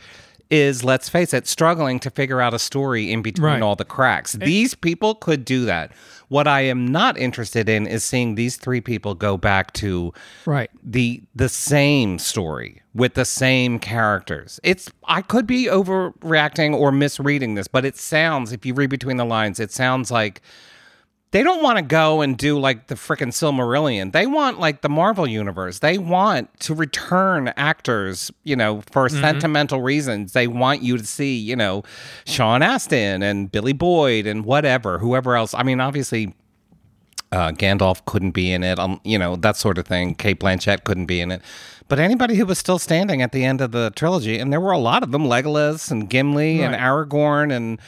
[0.51, 3.61] is, let's face it, struggling to figure out a story in between Right.
[3.61, 4.35] all the cracks.
[4.35, 4.45] Eh.
[4.45, 5.91] These people could do that.
[6.27, 10.13] What I am not interested in is seeing these three people go back to
[10.45, 10.69] Right.
[10.83, 14.59] the the same story with the same characters.
[14.63, 19.17] It's I could be overreacting or misreading this, but it sounds if you read between
[19.17, 20.41] the lines, it sounds like
[21.31, 24.11] they don't want to go and do like the frickin' Silmarillion.
[24.11, 25.79] They want like the Marvel universe.
[25.79, 30.33] They want to return actors, you know, for sentimental reasons.
[30.33, 31.83] They want you to see, you know,
[32.25, 35.53] Sean Astin and Billy Boyd and whatever, whoever else.
[35.53, 36.35] I mean, obviously
[37.31, 40.15] uh, Gandalf couldn't be in it, um, you know, that sort of thing.
[40.15, 41.41] Cate Blanchett couldn't be in it.
[41.87, 44.71] But anybody who was still standing at the end of the trilogy, and there were
[44.71, 47.79] a lot of them Legolas and Gimli and Aragorn and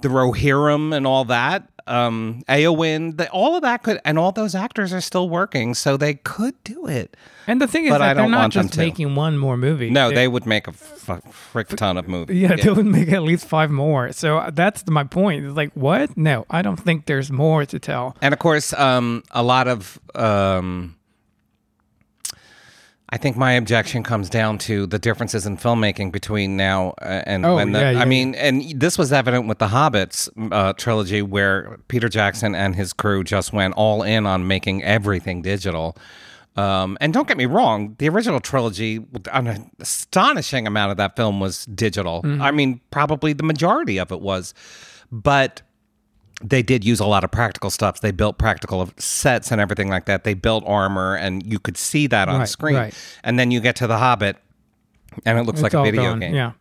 [0.00, 4.54] the Rohirrim and all that, um, Eowyn, the, all of that could, and all those
[4.54, 7.16] actors are still working, so they could do it.
[7.46, 8.80] And the thing is But I that they're don't not want them just to.
[8.80, 9.88] making one more movie.
[9.90, 12.36] No, they would make a f- frick ton of movies.
[12.36, 14.10] Yeah, they would make at least five more.
[14.12, 15.44] So uh, that's my point.
[15.46, 16.16] It's like, what?
[16.16, 18.16] No, I don't think there's more to tell.
[18.20, 20.95] And of course, um, a lot of um,
[23.10, 27.46] I think my objection comes down to the differences in filmmaking between now uh, and
[27.46, 30.72] Oh, when the, yeah, yeah, I mean, and this was evident with the Hobbits uh,
[30.72, 35.96] trilogy, where Peter Jackson and his crew just went all in on making everything digital.
[36.56, 41.38] Um, and don't get me wrong, the original trilogy, an astonishing amount of that film
[41.38, 42.22] was digital.
[42.24, 44.54] I mean, probably the majority of it was,
[45.12, 45.60] but
[46.42, 48.00] they did use a lot of practical stuff.
[48.00, 50.24] They built practical sets and everything like that.
[50.24, 52.76] They built armor, and you could see that on Right, screen.
[52.76, 52.94] right.
[53.24, 54.36] And then you get to the Hobbit,
[55.24, 56.20] and it looks like a video gone.
[56.20, 56.34] game.
[56.34, 56.52] Yeah.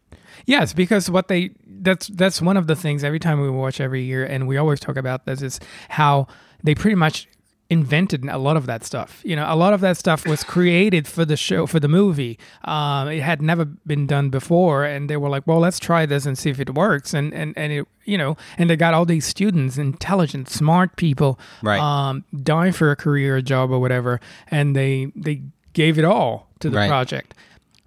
[0.45, 4.03] Yes, because what they that's that's one of the things every time we watch every
[4.03, 5.59] year, and we always talk about this is
[5.89, 6.27] how
[6.63, 7.27] they pretty much
[7.69, 9.21] invented a lot of that stuff.
[9.25, 12.37] You know, a lot of that stuff was created for the show for the movie.
[12.63, 16.25] Um, it had never been done before, and they were like, "Well, let's try this
[16.25, 19.05] and see if it works." And and and it you know, and they got all
[19.05, 21.79] these students, intelligent, smart people, Right.
[21.79, 24.19] um, dying for a career, a job, or whatever,
[24.51, 25.41] and they they
[25.73, 26.87] gave it all to the Right.
[26.87, 27.33] project.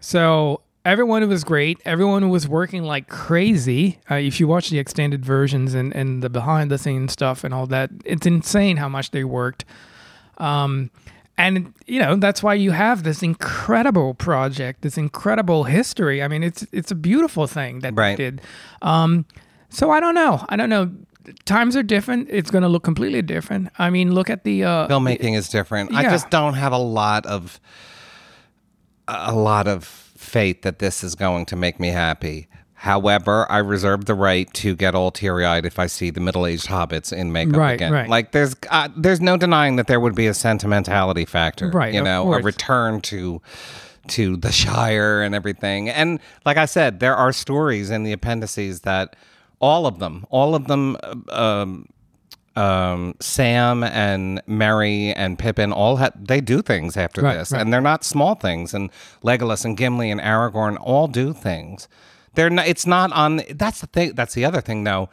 [0.00, 1.80] So everyone was great.
[1.84, 3.98] Everyone was working like crazy.
[4.10, 7.52] Uh, if you watch the extended versions and, and the behind the scenes stuff and
[7.52, 9.64] all that, it's insane how much they worked.
[10.38, 10.90] Um,
[11.36, 16.22] and you know that's why you have this incredible project, this incredible history.
[16.22, 18.16] I mean, it's it's a beautiful thing that Right.
[18.16, 18.40] they did.
[18.82, 19.24] Um,
[19.68, 20.44] so I don't know.
[20.48, 20.90] I don't know.
[21.44, 22.28] Times are different.
[22.30, 23.68] It's going to look completely different.
[23.78, 25.94] I mean, look at the uh, Filmmaking is different.
[25.94, 27.60] I just don't have a lot of
[29.06, 32.48] a lot of faith that this is going to make me happy.
[32.74, 36.46] However, I reserve the right to get all teary eyed if I see the middle
[36.46, 37.92] aged hobbits in makeup Right, again.
[37.92, 38.08] right.
[38.08, 41.70] Like there's uh, there's no denying that there would be a sentimentality factor.
[41.70, 43.42] Right, You know, a return to
[44.08, 45.88] to the Shire and everything.
[45.88, 49.16] And like I said, there are stories in the appendices that
[49.60, 51.86] all of them, all of them uh, um
[52.58, 57.60] um, Sam and Merry and Pippin all ha- they do things after Right, this, right.
[57.62, 58.74] and they're not small things.
[58.74, 58.90] And
[59.22, 61.88] Legolas and Gimli and Aragorn all do things.
[62.34, 62.66] They're not.
[62.66, 63.42] It's not on.
[63.50, 64.12] That's the thing.
[64.14, 65.08] That's the other thing, though.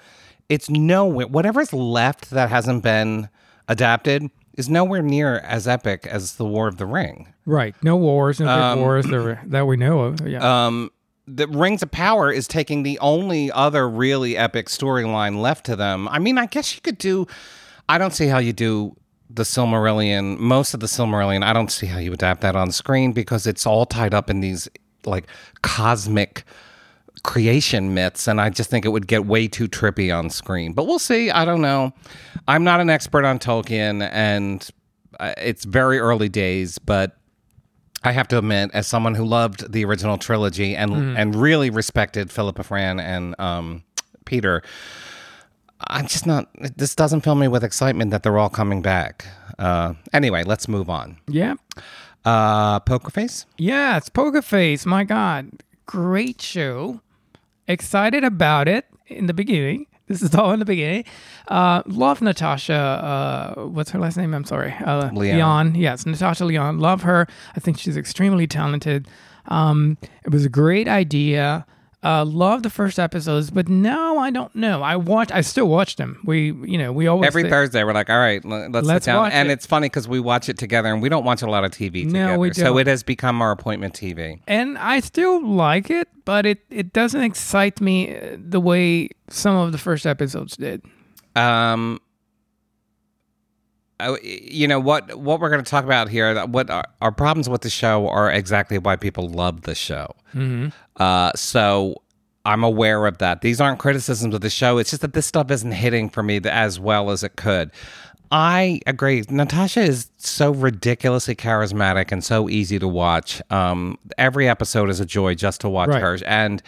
[0.49, 1.27] It's nowhere.
[1.27, 3.29] Whatever's left that hasn't been
[3.67, 7.34] adapted is nowhere near as epic as the War of the Ring.
[7.45, 7.75] right.
[7.84, 10.25] No wars, no Um, wars that, that we know of.
[10.27, 10.65] Yeah.
[10.67, 10.91] um,
[11.27, 16.07] the Rings of Power is taking the only other really epic storyline left to them.
[16.09, 17.27] I mean, I guess you could do.
[17.89, 18.95] I don't see how you do
[19.29, 20.38] the Silmarillion.
[20.38, 23.65] Most of the Silmarillion, I don't see how you adapt that on screen because it's
[23.65, 24.69] all tied up in these
[25.05, 25.25] like
[25.61, 26.43] cosmic
[27.23, 30.73] creation myths and I just think it would get way too trippy on screen.
[30.73, 31.31] But we'll see.
[31.31, 31.93] I don't know.
[32.47, 34.67] I'm not an expert on Tolkien and
[35.19, 37.17] uh, it's very early days, but
[38.05, 41.17] I have to admit, as someone who loved the original trilogy and Mm-hmm.
[41.17, 43.83] and really respected Philippa Fran and um,
[44.25, 44.61] Peter,
[45.87, 46.49] I'm just not.
[46.77, 49.25] This doesn't fill me with excitement that they're all coming back.
[49.59, 51.17] Uh, anyway, let's move on.
[51.27, 51.55] yeah.
[52.23, 53.45] Uh, Poker Face.
[53.57, 54.83] Yeah, it's Poker Face.
[54.85, 57.01] My God, great show.
[57.67, 59.85] Excited about it in the beginning.
[60.07, 61.05] This is all in the beginning.
[61.47, 62.73] Uh, love Natasha.
[62.73, 64.33] Uh, what's her last name?
[64.33, 64.73] I'm sorry.
[64.73, 65.37] Uh, Lyonne.
[65.37, 65.75] Lyonne.
[65.75, 66.79] Yes, Natasha Lyonne.
[66.79, 67.27] Love her.
[67.55, 69.07] I think she's extremely talented.
[69.47, 71.65] Um, it was a great idea.
[72.05, 74.83] Uh, love the first episodes, but now I don't know.
[74.83, 75.31] I watch.
[75.31, 76.19] I still watch them.
[76.23, 79.23] We, you know, we always Every Thursday, we're like, all right, let's, Let's sit down.
[79.23, 79.53] watch and it.
[79.53, 82.05] it's funny because we watch it together and we don't watch a lot of TV
[82.05, 82.37] No, together.
[82.39, 82.73] we So don't.
[82.73, 84.39] So it has become our appointment TV.
[84.47, 89.55] and I still like it, but it it doesn't excite me uh, the way some
[89.55, 90.83] of the first episodes did.
[91.35, 91.99] Um,
[93.99, 96.45] uh, you know what what we're going to talk about here.
[96.45, 100.13] What our, our problems with the show are exactly why people love the show.
[100.35, 100.67] Mm-hmm.
[100.97, 102.01] Uh, so
[102.45, 103.41] I'm aware of that.
[103.41, 104.77] These aren't criticisms of the show.
[104.77, 107.71] It's just that this stuff isn't hitting for me as well as it could.
[108.31, 109.23] I agree.
[109.29, 113.41] Natasha is so ridiculously charismatic and so easy to watch.
[113.51, 116.01] Um, every episode is a joy just to watch Right.
[116.01, 116.62] her, and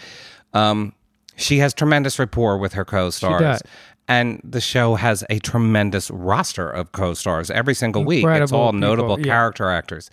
[0.54, 0.94] um,
[1.36, 3.62] she has tremendous rapport with her co-stars.
[4.10, 8.26] And the show has a tremendous roster of co-stars every single week.
[8.26, 9.26] It's all people, notable yeah.
[9.26, 10.10] character actors.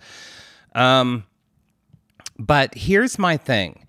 [0.73, 1.23] Um,
[2.37, 3.84] but here's my thing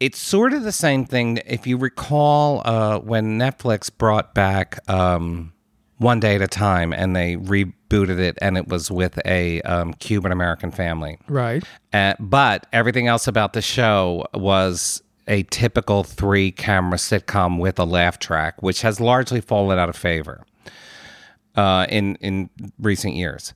[0.00, 1.38] it's sort of the same thing.
[1.46, 5.52] If you recall uh, when netflix brought back um,
[5.98, 9.94] one day at a time and they rebooted it and it was with a um,
[9.94, 11.18] cuban american family.
[11.28, 11.64] Right.
[11.92, 17.84] uh, but everything else about the show was a typical three camera sitcom with a
[17.84, 20.44] laugh track which has largely fallen out of favor
[21.56, 23.54] uh, in in recent years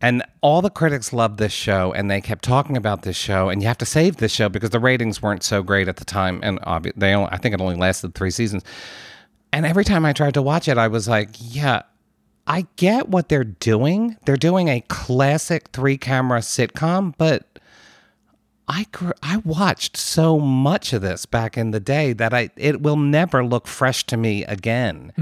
[0.00, 3.62] and all the critics loved this show and they kept talking about this show and
[3.62, 6.40] you have to save this show because the ratings weren't so great at the time
[6.42, 8.62] and obvi- they only, i think it only lasted three seasons.
[9.52, 11.82] And every time i tried to watch it i was like yeah
[12.46, 14.16] i get what they're doing.
[14.26, 17.45] They're doing a classic three camera sitcom but
[18.68, 22.82] I gr- I watched so much of this back in the day that I it
[22.82, 25.12] will never look fresh to me again.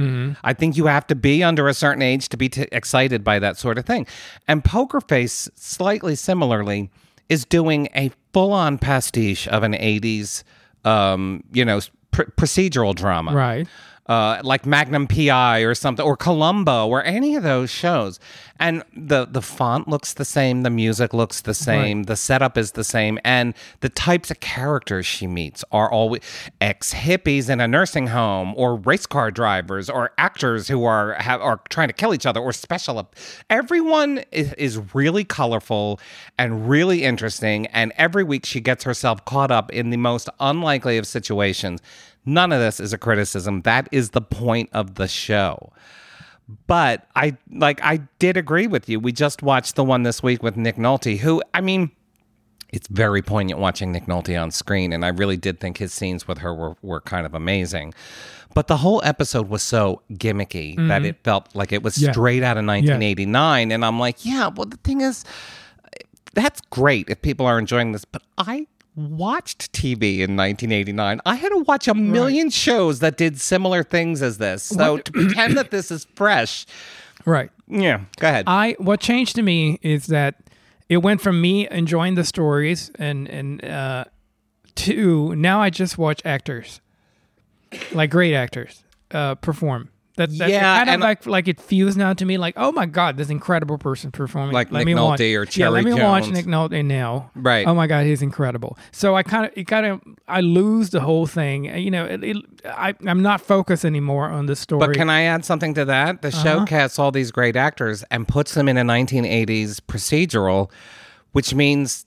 [0.43, 3.39] I think you have to be under a certain age to be t- excited by
[3.41, 4.07] that sort of thing.
[4.49, 6.91] And Poker Face, slightly similarly,
[7.29, 10.43] is doing a full on pastiche of an '80s,
[10.87, 11.81] um, you know,
[12.13, 13.69] pr- procedural drama Right.
[14.07, 18.21] Uh, like Magnum PI or something, or Columbo, or any of those shows.
[18.61, 22.73] And the the font looks the same, the music looks the same, the setup is
[22.73, 26.21] the same, and the types of characters she meets are always
[26.61, 31.41] ex hippies in a nursing home, or race car drivers, or actors who are have,
[31.41, 33.11] are trying to kill each other, or special.
[33.51, 35.99] Everyone is, is really colorful
[36.39, 40.99] and really interesting, and every week she gets herself caught up in the most unlikely
[40.99, 41.81] of situations.
[42.27, 43.63] None of this is a criticism.
[43.63, 45.73] That is the point of the show.
[46.67, 49.01] But I like I did agree with you.
[49.01, 51.91] We just watched the one this week with Nick Nolte, who I mean,
[52.69, 56.29] it's very poignant watching Nick Nolte on screen, and I really did think his scenes
[56.29, 57.95] with her were, were kind of amazing.
[58.55, 61.05] But the whole episode was so gimmicky that mm-hmm.
[61.07, 62.13] it felt like it was Yeah.
[62.13, 63.73] straight out of 1989.
[63.73, 65.25] And I'm like, yeah, well, the thing is,
[66.35, 71.21] that's great if people are enjoying this, but I watched TV in 1989.
[71.27, 74.63] I had to watch a million shows that did similar things as this.
[74.63, 76.67] So to pretend that this is fresh,
[77.25, 77.51] Right.
[77.67, 78.45] yeah, go ahead.
[78.47, 80.37] I what changed to me is that
[80.89, 84.05] it went from me enjoying the stories and and uh,
[84.77, 86.81] to now I just watch actors,
[87.93, 89.89] like great actors, uh, perform.
[90.17, 92.87] That, that Yeah, kind of like like it feels now to me like oh my
[92.87, 94.53] god this incredible person performing.
[94.55, 97.31] Like let Nick me watch Nolte or yeah let Cherry me watch Nick Nolte now.
[97.35, 97.67] Right.
[97.67, 98.79] oh my god he's incredible.
[98.93, 101.65] So I kind of it kind of I lose the whole thing.
[101.65, 104.87] You know it, it, I I'm not focused anymore on the story.
[104.87, 106.23] But can I add something to that?
[106.23, 106.43] The Uh-huh.
[106.45, 110.71] show casts all these great actors and puts them in a 1980s procedural,
[111.33, 112.07] which means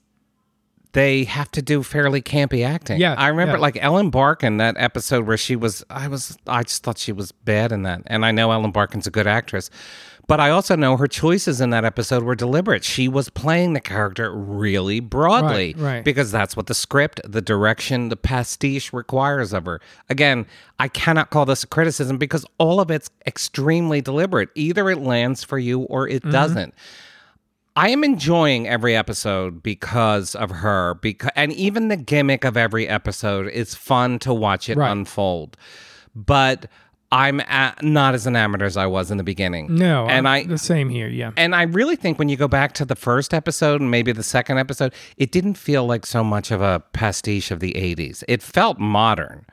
[0.92, 3.00] they have to do fairly campy acting.
[3.00, 3.62] Yeah, I remember yeah.
[3.62, 7.32] like Ellen Barkin that episode where she was I was I just thought she was
[7.32, 8.02] bad in that.
[8.06, 9.70] And I know Ellen Barkin's a good actress.
[10.28, 12.84] But I also know her choices in that episode were deliberate.
[12.84, 16.04] She was playing the character really broadly Right, right.
[16.04, 19.80] because that's what the script, the direction, the pastiche requires of her.
[20.10, 20.46] Again,
[20.78, 24.50] I cannot call this a criticism because all of it's extremely deliberate.
[24.54, 26.32] Either it lands for you or it mm-hmm.
[26.32, 26.74] doesn't.
[27.78, 32.88] I am enjoying every episode because of her because and even the gimmick of every
[32.88, 34.90] episode is fun to watch it Right.
[34.90, 35.56] unfold.
[36.14, 36.66] But
[37.12, 39.74] I'm a not as enamored as I was in the beginning.
[39.76, 42.48] no and I'm I the same here yeah and I really think when you go
[42.48, 46.24] back to the first episode and maybe the second episode, it didn't feel like so
[46.24, 48.24] much of a pastiche of the 80s.
[48.28, 49.46] It felt modern.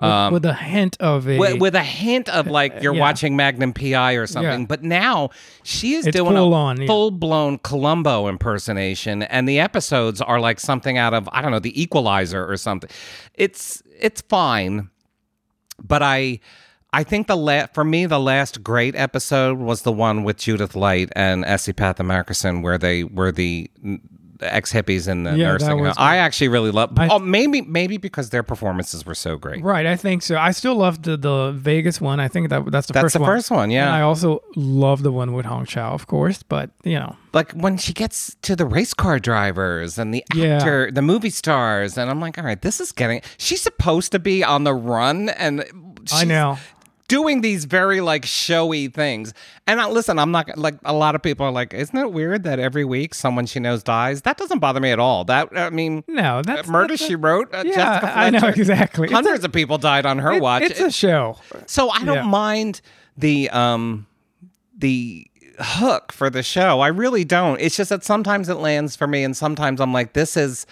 [0.00, 2.94] With, um, with a hint of a With, with a hint of like uh, you're
[2.94, 3.00] Yeah.
[3.00, 4.60] watching Magnum PI or something.
[4.60, 4.66] Yeah.
[4.66, 5.30] But now
[5.62, 6.86] she is It's doing full a on, yeah.
[6.86, 11.60] full blown Columbo impersonation, and the episodes are like something out of I don't know
[11.60, 12.90] the Equalizer or something.
[13.34, 14.90] It's it's fine,
[15.82, 16.40] but I.
[16.92, 20.74] I think the la- for me the last great episode was the one with Judith
[20.74, 21.66] Light and S.
[21.66, 23.68] Epatha Merkerson where they were the
[24.40, 25.92] ex hippies in the Yeah, nursing home.
[25.96, 26.92] I actually really love.
[26.96, 29.62] Oh, maybe maybe because their performances were so great.
[29.64, 30.36] Right, I think so.
[30.36, 32.20] I still love the, the Vegas one.
[32.20, 33.28] I think that that's the That's first the one.
[33.28, 33.86] first one, yeah.
[33.86, 36.42] And I also love the one with Hong Chau, of course.
[36.42, 40.56] But you know, like when she gets to the race car drivers and the Yeah.
[40.56, 43.22] actor, the movie stars, and I'm like, all right, this is getting.
[43.38, 45.64] She's supposed to be on the run, and
[46.12, 46.58] I know.
[47.08, 49.32] Doing these very like showy things.
[49.66, 52.42] And I, listen, I'm not like a lot of people are like, isn't it weird
[52.44, 54.22] that every week someone she knows dies?
[54.22, 55.24] That doesn't bother me at all.
[55.24, 57.54] That I mean, No, that's Murder that's She Wrote.
[57.54, 59.04] Uh, Yeah, I know exactly.
[59.04, 60.62] It's a- Hundreds of people died on her It- watch.
[60.62, 61.36] It's a show.
[61.66, 62.22] So I don't Yeah.
[62.22, 62.80] mind
[63.16, 64.06] the um
[64.76, 65.26] the
[65.58, 66.80] hook for the show.
[66.80, 67.58] I really don't.
[67.60, 70.66] It's just that sometimes it lands for me and sometimes I'm like this is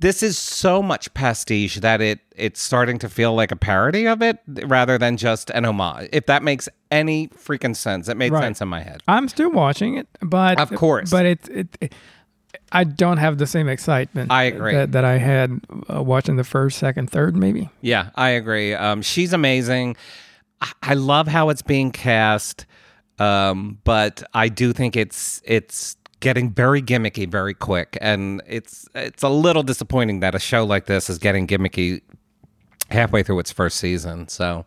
[0.00, 4.22] this is so much pastiche that it it's starting to feel like a parody of
[4.22, 6.08] it rather than just an homage.
[6.12, 8.08] If that makes any freaking sense.
[8.08, 8.42] It made Right.
[8.44, 9.02] sense in my head.
[9.08, 11.10] I'm still watching it, but Of course.
[11.10, 11.78] but it it.
[11.80, 11.94] it
[12.72, 14.30] I don't have the same excitement.
[14.30, 14.74] I agree.
[14.74, 15.60] that, that I had
[15.92, 17.70] uh, watching the first, second, third, maybe.
[17.80, 18.74] Yeah, I agree.
[18.74, 19.96] Um, she's amazing.
[20.60, 22.66] I, I love how it's being cast,
[23.18, 29.22] um, but I do think it's it's getting very gimmicky very quick, and it's it's
[29.22, 32.02] a little disappointing that a show like this is getting gimmicky
[32.90, 34.28] halfway through its first season.
[34.28, 34.64] So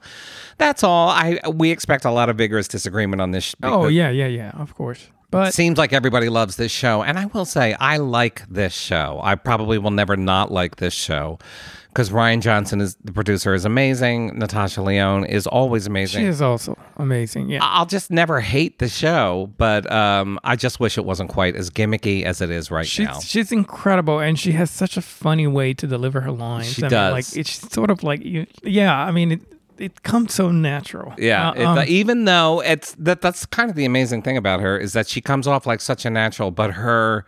[0.57, 1.09] that's all.
[1.09, 3.43] I we expect a lot of vigorous disagreement on this.
[3.45, 4.51] sh- Oh yeah, yeah, yeah.
[4.51, 7.97] Of course, but it seems like everybody loves this show, and I will say I
[7.97, 9.19] like this show.
[9.23, 11.39] I probably will never not like this show
[11.87, 14.37] because Rian Johnson is the producer is amazing.
[14.39, 16.21] Natasha Lyonne is always amazing.
[16.21, 17.49] she is also amazing.
[17.49, 17.59] Yeah.
[17.61, 21.69] I'll just never hate the show, but um, I just wish it wasn't quite as
[21.69, 23.19] gimmicky as it is right She's now.
[23.19, 26.71] she's incredible, and she has such a funny way to deliver her lines.
[26.73, 27.07] She I does.
[27.07, 28.45] Mean, like it's sort of like you.
[28.63, 29.41] Yeah, I mean it.
[29.81, 31.13] It comes so natural.
[31.17, 34.59] Yeah, Uh, it- um, even though it's that that's kind of the amazing thing about
[34.61, 37.25] her is that she comes off like such a natural, but her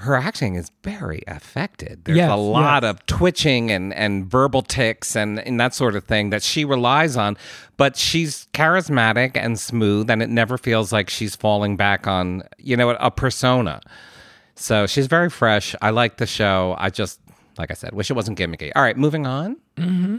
[0.00, 2.04] her acting is very affected.
[2.04, 2.90] There's Yes, a lot yes.
[2.90, 7.16] of twitching and and verbal tics and and that sort of thing that she relies
[7.16, 7.36] on,
[7.76, 12.76] but she's charismatic and smooth and it never feels like she's falling back on, you
[12.76, 13.80] know, a persona.
[14.54, 15.74] So she's very fresh.
[15.82, 16.76] I like the show.
[16.78, 17.20] I just
[17.58, 18.70] like I said, wish it wasn't gimmicky.
[18.76, 19.56] All right, moving on.
[19.76, 20.18] Mm-hmm.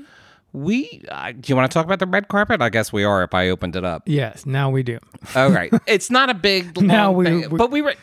[0.53, 2.61] We uh, do you want to talk about the red carpet?
[2.61, 3.23] I guess we are.
[3.23, 4.97] If I opened it up, yes, now we do.
[5.35, 5.71] all right.
[5.87, 7.95] It's not a big long Now we- thing, we- but we were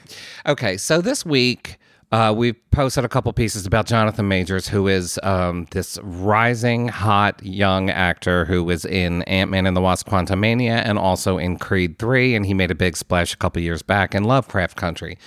[0.47, 0.77] okay.
[0.77, 1.79] So this week.
[2.13, 7.43] Uh, we posted a couple pieces about Jonathan Majors, who is um, this rising hot
[7.45, 11.99] young actor who was in Ant Man and the Wasp: Quantumania and also in Creed
[11.99, 15.19] Three, and he made a big splash a couple years back in Lovecraft Country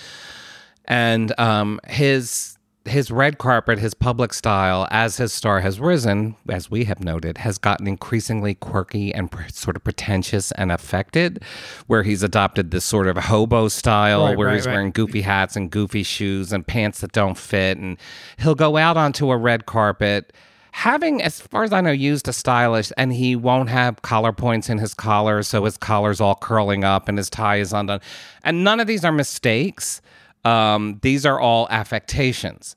[0.86, 2.56] and um, his
[2.86, 7.38] his red carpet, his public style, as his star has risen, as we have noted,
[7.38, 11.42] has gotten increasingly quirky and pr- sort of pretentious and affected.
[11.88, 14.72] Where he's adopted this sort of hobo style, Right, where right, he's right.
[14.72, 17.98] wearing goofy hats and goofy shoes and pants that don't fit, and
[18.38, 20.32] he'll go out onto a red carpet.
[20.72, 24.70] Having, as far as I know, used a stylist, and he won't have collar points
[24.70, 28.00] in his collar, so his collar's all curling up and his tie is undone.
[28.44, 30.00] And none of these are mistakes.
[30.44, 32.76] Um, these are all affectations.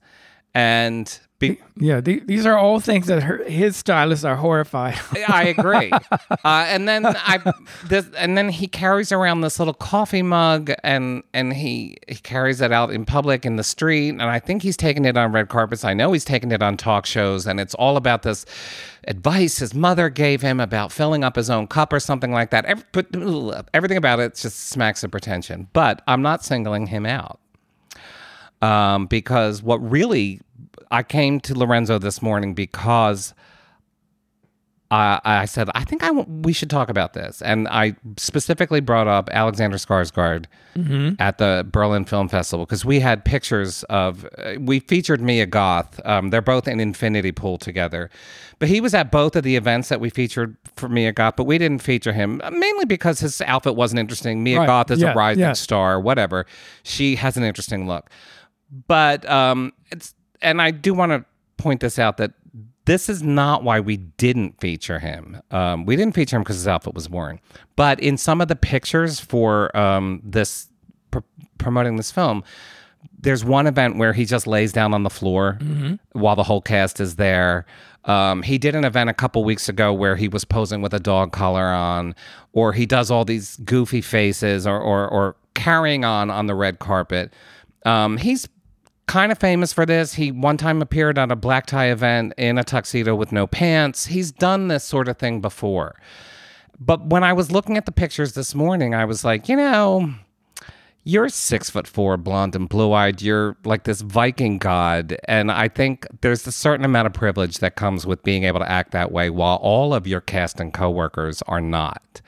[0.56, 5.00] And be- Yeah, the, these are all things that her, his stylists are horrified.
[5.28, 5.92] I agree.
[6.46, 7.40] Uh, and then I,
[7.86, 12.60] this, and then he carries around this little coffee mug, and and he he carries
[12.60, 14.10] it out in public in the street.
[14.10, 15.86] And I think he's taking it on red carpets.
[15.86, 18.46] I know he's taking it on talk shows, and it's all about this
[19.08, 22.66] advice his mother gave him about filling up his own cup or something like that.
[22.66, 23.08] Every, but,
[23.74, 25.70] everything about it just smacks of pretension.
[25.72, 27.40] But I'm not singling him out
[28.64, 30.40] um, because what really
[30.92, 33.34] I came to Lorenzo this morning because
[34.92, 38.80] I, I said I think I w- we should talk about this, and I specifically
[38.80, 40.46] brought up Alexander Skarsgård
[41.20, 46.00] at the Berlin Film Festival because we had pictures of uh, we featured Mia Goth.
[46.06, 48.12] Um, they're both in Infinity Pool together,
[48.60, 51.46] but he was at both of the events that we featured for Mia Goth, but
[51.46, 54.44] we didn't feature him uh, mainly because his outfit wasn't interesting.
[54.44, 54.68] Mia Right.
[54.68, 55.54] Goth is Yeah, a rising yeah.
[55.54, 56.46] star, whatever.
[56.84, 58.12] She has an interesting look
[58.88, 61.24] but um it's and i do want to
[61.58, 62.32] point this out that
[62.86, 66.68] this is not why we didn't feature him um we didn't feature him because his
[66.68, 67.40] outfit was boring
[67.76, 70.70] but in some of the pictures for um this
[71.12, 71.20] pr-
[71.58, 72.44] promoting this film
[73.20, 75.58] there's one event where he just lays down on the floor
[76.12, 77.66] while the whole cast is there.
[78.06, 81.00] Um, he did an event a couple weeks ago where he was posing with a
[81.00, 82.16] dog collar on,
[82.52, 86.80] or he does all these goofy faces or, or, or carrying on on the red
[86.80, 87.34] carpet.
[87.86, 88.48] Um, he's
[89.14, 90.16] kind of famous for this.
[90.16, 94.08] He one time appeared at a black tie event in a tuxedo with no pants.
[94.08, 95.94] He's done this sort of thing before.
[96.80, 100.16] But when I was looking at the pictures this morning, I was like, you know,
[101.04, 103.22] you're six foot four, blonde and blue eyed.
[103.22, 105.16] You're like this Viking god.
[105.26, 108.72] And I think there's a certain amount of privilege that comes with being able to
[108.72, 112.20] act that way while all of your cast and coworkers are not.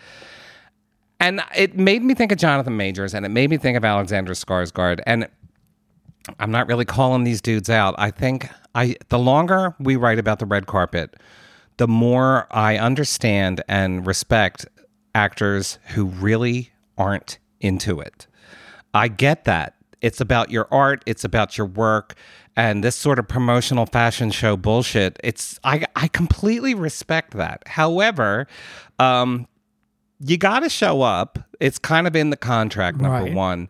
[1.20, 4.34] And it made me think of Jonathan Majors and it made me think of Alexander
[4.34, 5.02] Skarsgård.
[5.08, 5.28] And
[6.40, 7.96] I'm not really calling these dudes out.
[7.98, 11.16] I think I the longer we write about the red carpet,
[11.78, 14.66] the more I understand and respect
[15.14, 18.28] actors who really aren't into it.
[18.94, 19.76] I get that.
[20.02, 22.16] It's about your art, it's about your work,
[22.56, 25.20] and this sort of promotional fashion show bullshit.
[25.24, 27.64] It's I I completely respect that.
[27.68, 28.48] However,
[29.00, 29.48] um
[30.20, 31.40] you got to show up.
[31.60, 33.34] It's kind of in the contract number Right.
[33.34, 33.70] 1.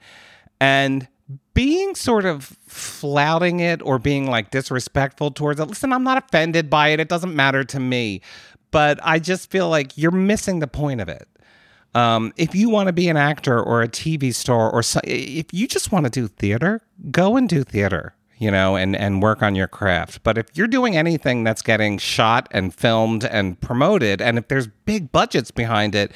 [0.62, 1.08] And
[1.54, 5.66] being sort of flouting it or being like disrespectful towards it.
[5.66, 7.00] Listen, I'm not offended by it.
[7.00, 8.22] It doesn't matter to me.
[8.72, 11.28] But I just feel like you're missing the point of it.
[11.94, 15.54] Um, if you want to be an actor or a TV star or so, if
[15.54, 19.42] you just want to do theater, go and do theater, you know, and, and work
[19.42, 20.22] on your craft.
[20.22, 24.68] But if you're doing anything that's getting shot and filmed and promoted, and if there's
[24.68, 26.12] big budgets behind it,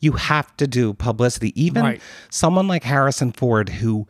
[0.00, 1.52] you have to do publicity.
[1.62, 2.00] Even Right.
[2.30, 4.08] someone like Harrison Ford, who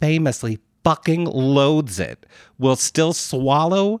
[0.00, 2.26] famously fucking loathes it,
[2.58, 4.00] will still swallow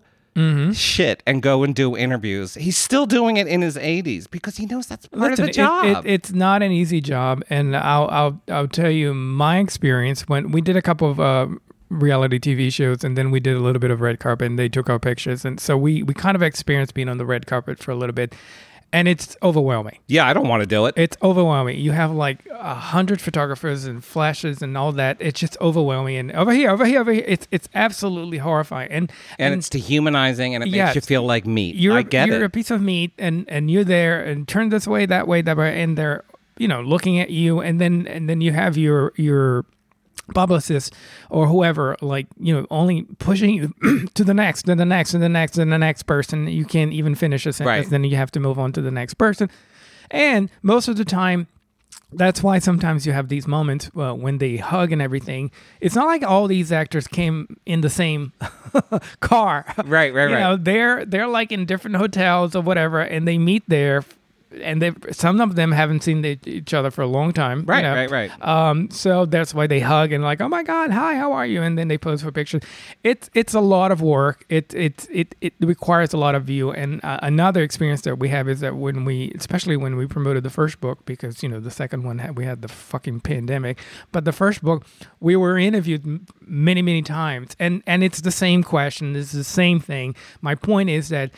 [0.72, 2.54] shit and go and do interviews.
[2.54, 5.52] He's still doing it in his 80s because he knows that's part Listen, of the
[5.52, 5.84] job.
[5.84, 10.28] It, it, it's not an easy job, and I'll I'll I'll tell you my experience
[10.28, 11.48] when we did a couple of uh,
[11.88, 14.68] reality TV shows, and then we did a little bit of red carpet, and they
[14.68, 17.80] took our pictures, and so we we kind of experienced being on the red carpet
[17.80, 18.32] for a little bit,
[18.92, 19.98] and it's overwhelming.
[20.06, 20.94] yeah, I don't want to do it.
[20.96, 21.78] It's overwhelming.
[21.78, 25.16] You have like a hundred photographers and flashes and all that.
[25.20, 26.16] It's just overwhelming.
[26.16, 28.90] And over here, over here, over here, it's it's absolutely horrifying.
[28.90, 31.76] And and it's dehumanizing and it Yeah, makes you feel like meat.
[31.76, 32.42] you're I get you're it.
[32.44, 35.56] a piece of meat and and you're there and turn this way that way that
[35.56, 36.24] way and they're
[36.56, 39.64] you know looking at you and then and then you have your your
[40.34, 40.94] publicist
[41.30, 43.74] or whoever like you know only pushing you
[44.14, 46.92] to the next and the next and the next and the next person you can't
[46.92, 47.90] even finish a sentence Right.
[47.90, 49.48] then you have to move on to the next person
[50.10, 51.46] and most of the time
[52.12, 55.50] that's why sometimes you have these moments uh, when they hug and everything.
[55.82, 58.32] It's not like all these actors came in the same
[59.20, 59.66] car.
[59.76, 60.28] Right, right, right.
[60.30, 60.40] you right.
[60.40, 64.04] know, they're they're like in different hotels or whatever, and they meet there.
[64.62, 67.60] And they, some of them haven't seen the, each other for a long time.
[67.60, 67.94] you Right, know.
[67.94, 68.46] right, right.
[68.46, 71.62] Um, so that's why they hug and like, oh my god, hi, how are you?
[71.62, 72.62] And then they pose for pictures.
[73.04, 74.44] It's it's a lot of work.
[74.48, 76.70] It it it it requires a lot of you.
[76.70, 80.42] And uh, another experience that we have is that when we, especially when we promoted
[80.44, 83.78] the first book, because you know the second one had, we had the fucking pandemic,
[84.12, 84.86] but the first book
[85.20, 89.14] we were interviewed many many times, and and it's the same question.
[89.14, 90.14] It's the same thing.
[90.40, 91.30] My point is that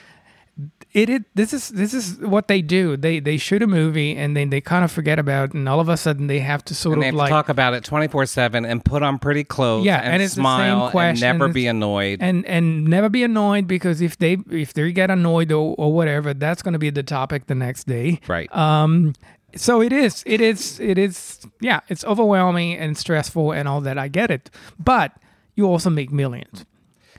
[0.92, 2.96] it, it this is this is what they do.
[2.96, 5.78] They they shoot a movie and then they kind of forget about it, and all
[5.80, 7.84] of a sudden they have to sort and of have like to talk about it
[7.84, 11.38] 24-7 and put on pretty clothes Yeah, and, and it's the same smile and question.
[11.38, 12.18] never be annoyed.
[12.20, 16.34] and and never be annoyed because if they if they get annoyed or, or whatever,
[16.34, 18.20] that's going to be the topic the next day.
[18.26, 18.54] right.
[18.54, 19.14] Um,
[19.56, 21.40] so it is, it is, it is.
[21.60, 23.98] Yeah, it's overwhelming and stressful and all that.
[23.98, 25.12] I get it, but
[25.56, 26.64] you also make millions.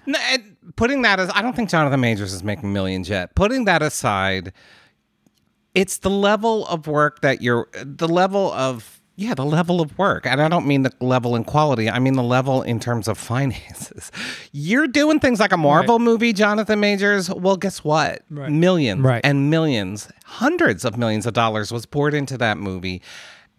[0.06, 3.36] No, and putting that as I don't think Jonathan Majors is making millions yet.
[3.36, 4.54] Putting that aside,
[5.74, 10.26] it's the level of work that you're the level of yeah, the level of work.
[10.26, 11.90] And I don't mean the level in quality.
[11.90, 14.12] I mean the level in terms of finances.
[14.52, 17.30] You're doing things like a Marvel movie, Jonathan Majors.
[17.30, 18.24] Well, guess what?
[18.32, 18.50] Right.
[18.52, 19.22] Millions Right.
[19.24, 23.02] and millions, hundreds of millions of dollars was poured into that movie.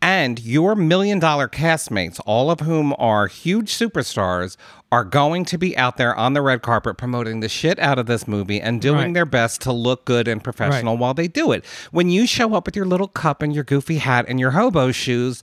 [0.02, 4.56] And your million dollar castmates, all of whom are huge superstars,
[4.90, 8.06] are going to be out there on the red carpet promoting the shit out of
[8.06, 9.14] this movie and doing Right.
[9.14, 11.64] their best to look good and professional while they do it.
[11.92, 14.90] When you show up with your little cup and your goofy hat and your hobo
[14.90, 15.42] shoes,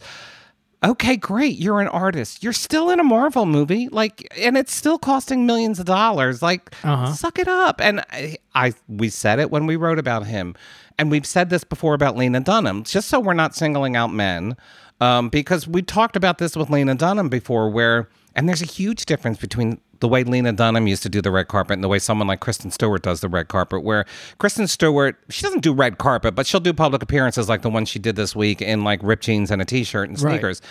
[0.84, 2.44] okay, great, you're an artist.
[2.44, 6.42] You're still in a Marvel movie, like, and it's still costing millions of dollars.
[6.42, 7.14] Like, Uh-huh.
[7.14, 7.82] suck it up.
[7.82, 10.56] And I, I, we said it when we wrote about him,
[10.98, 12.84] and we've said this before about Lena Dunham.
[12.84, 14.56] Just so we're not singling out men,
[15.02, 19.06] um, because we talked about this with Lena Dunham before, where, and there's a huge
[19.06, 22.00] difference between the way Lena Dunham used to do the red carpet and the way
[22.00, 24.06] someone like Kristen Stewart does the red carpet, where
[24.38, 27.86] Kristen Stewart, she doesn't do red carpet, but she'll do public appearances like the one
[27.86, 30.34] she did this week in like ripped jeans and a t shirt and Right.
[30.34, 30.62] sneakers.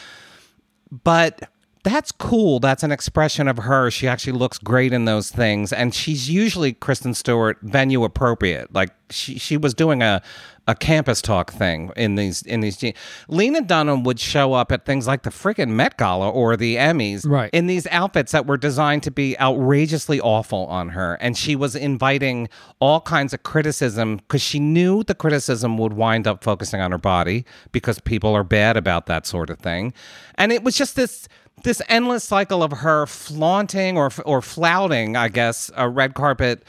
[1.05, 1.51] But
[1.89, 2.61] that's cool.
[2.61, 3.91] That's an expression of her.
[3.91, 5.73] She actually looks great in those things.
[5.73, 8.73] And she's usually Kristen Stewart venue appropriate.
[8.75, 10.21] Like she, she was doing a,
[10.67, 12.95] a campus talk thing in these in these jeans.
[13.29, 17.27] Lena Dunham would show up at things like the freaking Met Gala or the Emmys
[17.27, 17.49] Right.
[17.55, 21.15] in these outfits that were designed to be outrageously awful on her.
[21.23, 22.49] And she was inviting
[22.81, 26.99] all kinds of criticism because she knew the criticism would wind up focusing on her
[26.99, 29.95] body because people are bad about that sort of thing.
[30.35, 31.29] And it was just this
[31.65, 36.65] this endless cycle of her flaunting or or flouting, I guess, a red carpet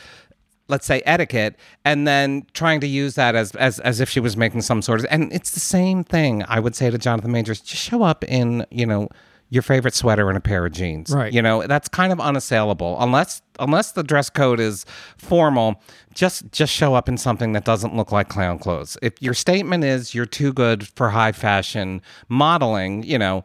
[0.67, 4.37] let's say etiquette and then trying to use that as as as if she was
[4.37, 7.59] making some sort of and it's the same thing I would say to Jonathan Majors
[7.59, 9.09] just show up in you know
[9.49, 11.09] your favorite sweater and a pair of jeans.
[11.09, 11.33] Right.
[11.33, 14.85] You know, that's kind of unassailable unless unless the dress code is
[15.17, 15.81] formal.
[16.13, 18.97] Just just show up in something that doesn't look like clown clothes.
[19.01, 23.43] If your statement is you're too good for high fashion modeling, you know,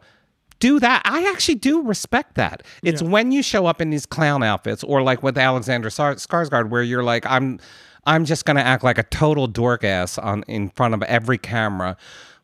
[0.59, 1.01] do that.
[1.05, 2.63] I actually do respect that.
[2.83, 6.69] It's when you show up in these clown outfits, or like with Alexander Sar- Skarsgård,
[6.69, 7.59] where you're like, I'm,
[8.05, 11.97] I'm just gonna act like a total dork ass on in front of every camera.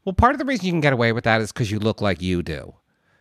[0.05, 2.01] Well, part of the reason you can get away with that is because you look
[2.01, 2.73] like you do.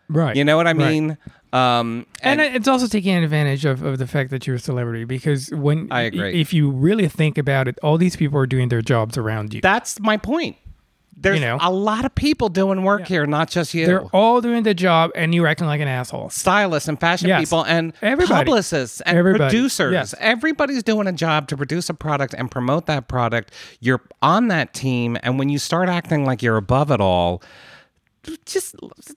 [0.08, 0.34] Right.
[0.34, 0.76] You know what I Right.
[0.76, 1.18] mean?
[1.52, 5.50] Um, And, it's also taking advantage of, of the fact that you're a celebrity because
[5.50, 6.40] when I agree.
[6.40, 9.60] if you really think about it, all these people are doing their jobs around you.
[9.60, 10.56] that's my point.
[11.16, 11.58] There's You know?
[11.60, 13.84] a lot of people doing work here, not just you.
[13.84, 16.30] They're all doing the job, and you're acting like an asshole.
[16.30, 17.40] stylists and fashion Yes.
[17.42, 18.32] people and Everybody.
[18.46, 19.50] publicists and Everybody.
[19.50, 19.92] producers.
[19.92, 20.14] Yes.
[20.18, 23.52] Everybody's doing a job to produce a product and promote that product.
[23.80, 27.42] You're on that team, and when you start acting like you're above it all,
[28.46, 28.74] just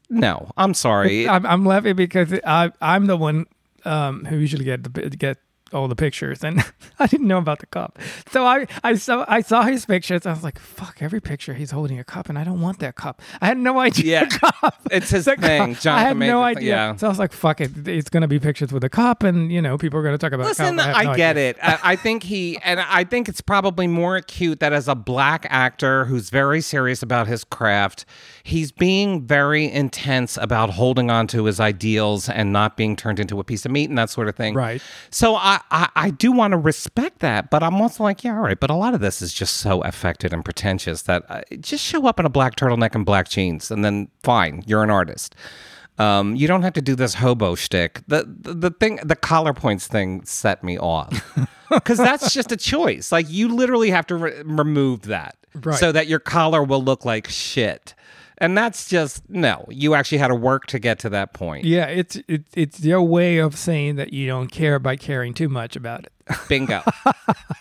[0.09, 0.51] no.
[0.57, 1.27] I'm sorry.
[1.33, 3.45] I'm, I'm laughing because I, I'm the one
[3.85, 5.37] um, who usually get the get
[5.73, 6.63] all the pictures, and
[6.99, 7.99] I didn't know about the cup.
[8.31, 10.25] So I, I saw I saw his pictures.
[10.25, 12.95] I was like, "Fuck!" Every picture he's holding a cup, and I don't want that
[12.95, 13.21] cup.
[13.41, 14.21] I had no idea.
[14.21, 14.27] Yeah.
[14.27, 14.81] cup.
[14.91, 15.73] It's his The thing.
[15.75, 15.81] cup.
[15.83, 16.69] Jonathan I had no idea.
[16.69, 16.95] yeah.
[16.95, 19.61] So I was like, "Fuck it!" It's gonna be pictures with a cup, and you
[19.61, 20.47] know, people are gonna talk about.
[20.47, 20.79] Listen.
[20.79, 21.49] I, have no get idea.
[21.51, 21.57] it.
[21.61, 25.45] I, I think he, and I think it's probably more acute that as a black
[25.49, 28.05] actor who's very serious about his craft,
[28.43, 33.39] he's being very intense about holding on to his ideals and not being turned into
[33.39, 34.53] a piece of meat and that sort of thing.
[34.53, 34.81] Right.
[35.09, 38.41] So I, I, I do want to respect that, but I'm also like, yeah, all
[38.41, 38.59] right.
[38.59, 42.05] But a lot of this is just so affected and pretentious that uh, just show
[42.07, 45.35] up in a black turtleneck and black jeans, and then fine, you're an artist.
[45.99, 48.01] Um, you don't have to do this hobo shtick.
[48.07, 51.37] The, the the thing, the collar points thing, set me off
[51.69, 53.11] because that's just a choice.
[53.11, 55.77] Like you literally have to re- remove that Right.
[55.79, 57.93] so that your collar will look like shit,
[58.43, 59.65] and that's just no.
[59.69, 61.63] You actually had to work to get to that point.
[61.63, 65.47] Yeah, it's it, it's their way of saying that you don't care by caring too
[65.47, 66.11] much about it.
[66.49, 66.81] Bingo.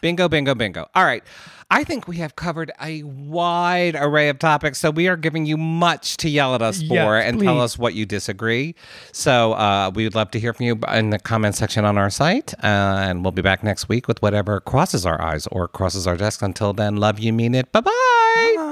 [0.01, 0.89] bingo, bingo, bingo.
[0.95, 1.23] All right.
[1.71, 5.57] I think we have covered a wide array of topics, so we are giving you
[5.57, 8.75] much to yell at us for Yes, and tell us what you disagree.
[9.11, 12.11] So uh, we would love to hear from you in the comment section on our
[12.11, 16.07] site, uh, and we'll be back next week with whatever crosses our eyes or crosses
[16.07, 16.43] our desk.
[16.43, 17.73] Until then, love you, mean it.
[17.73, 18.72] Bye bye.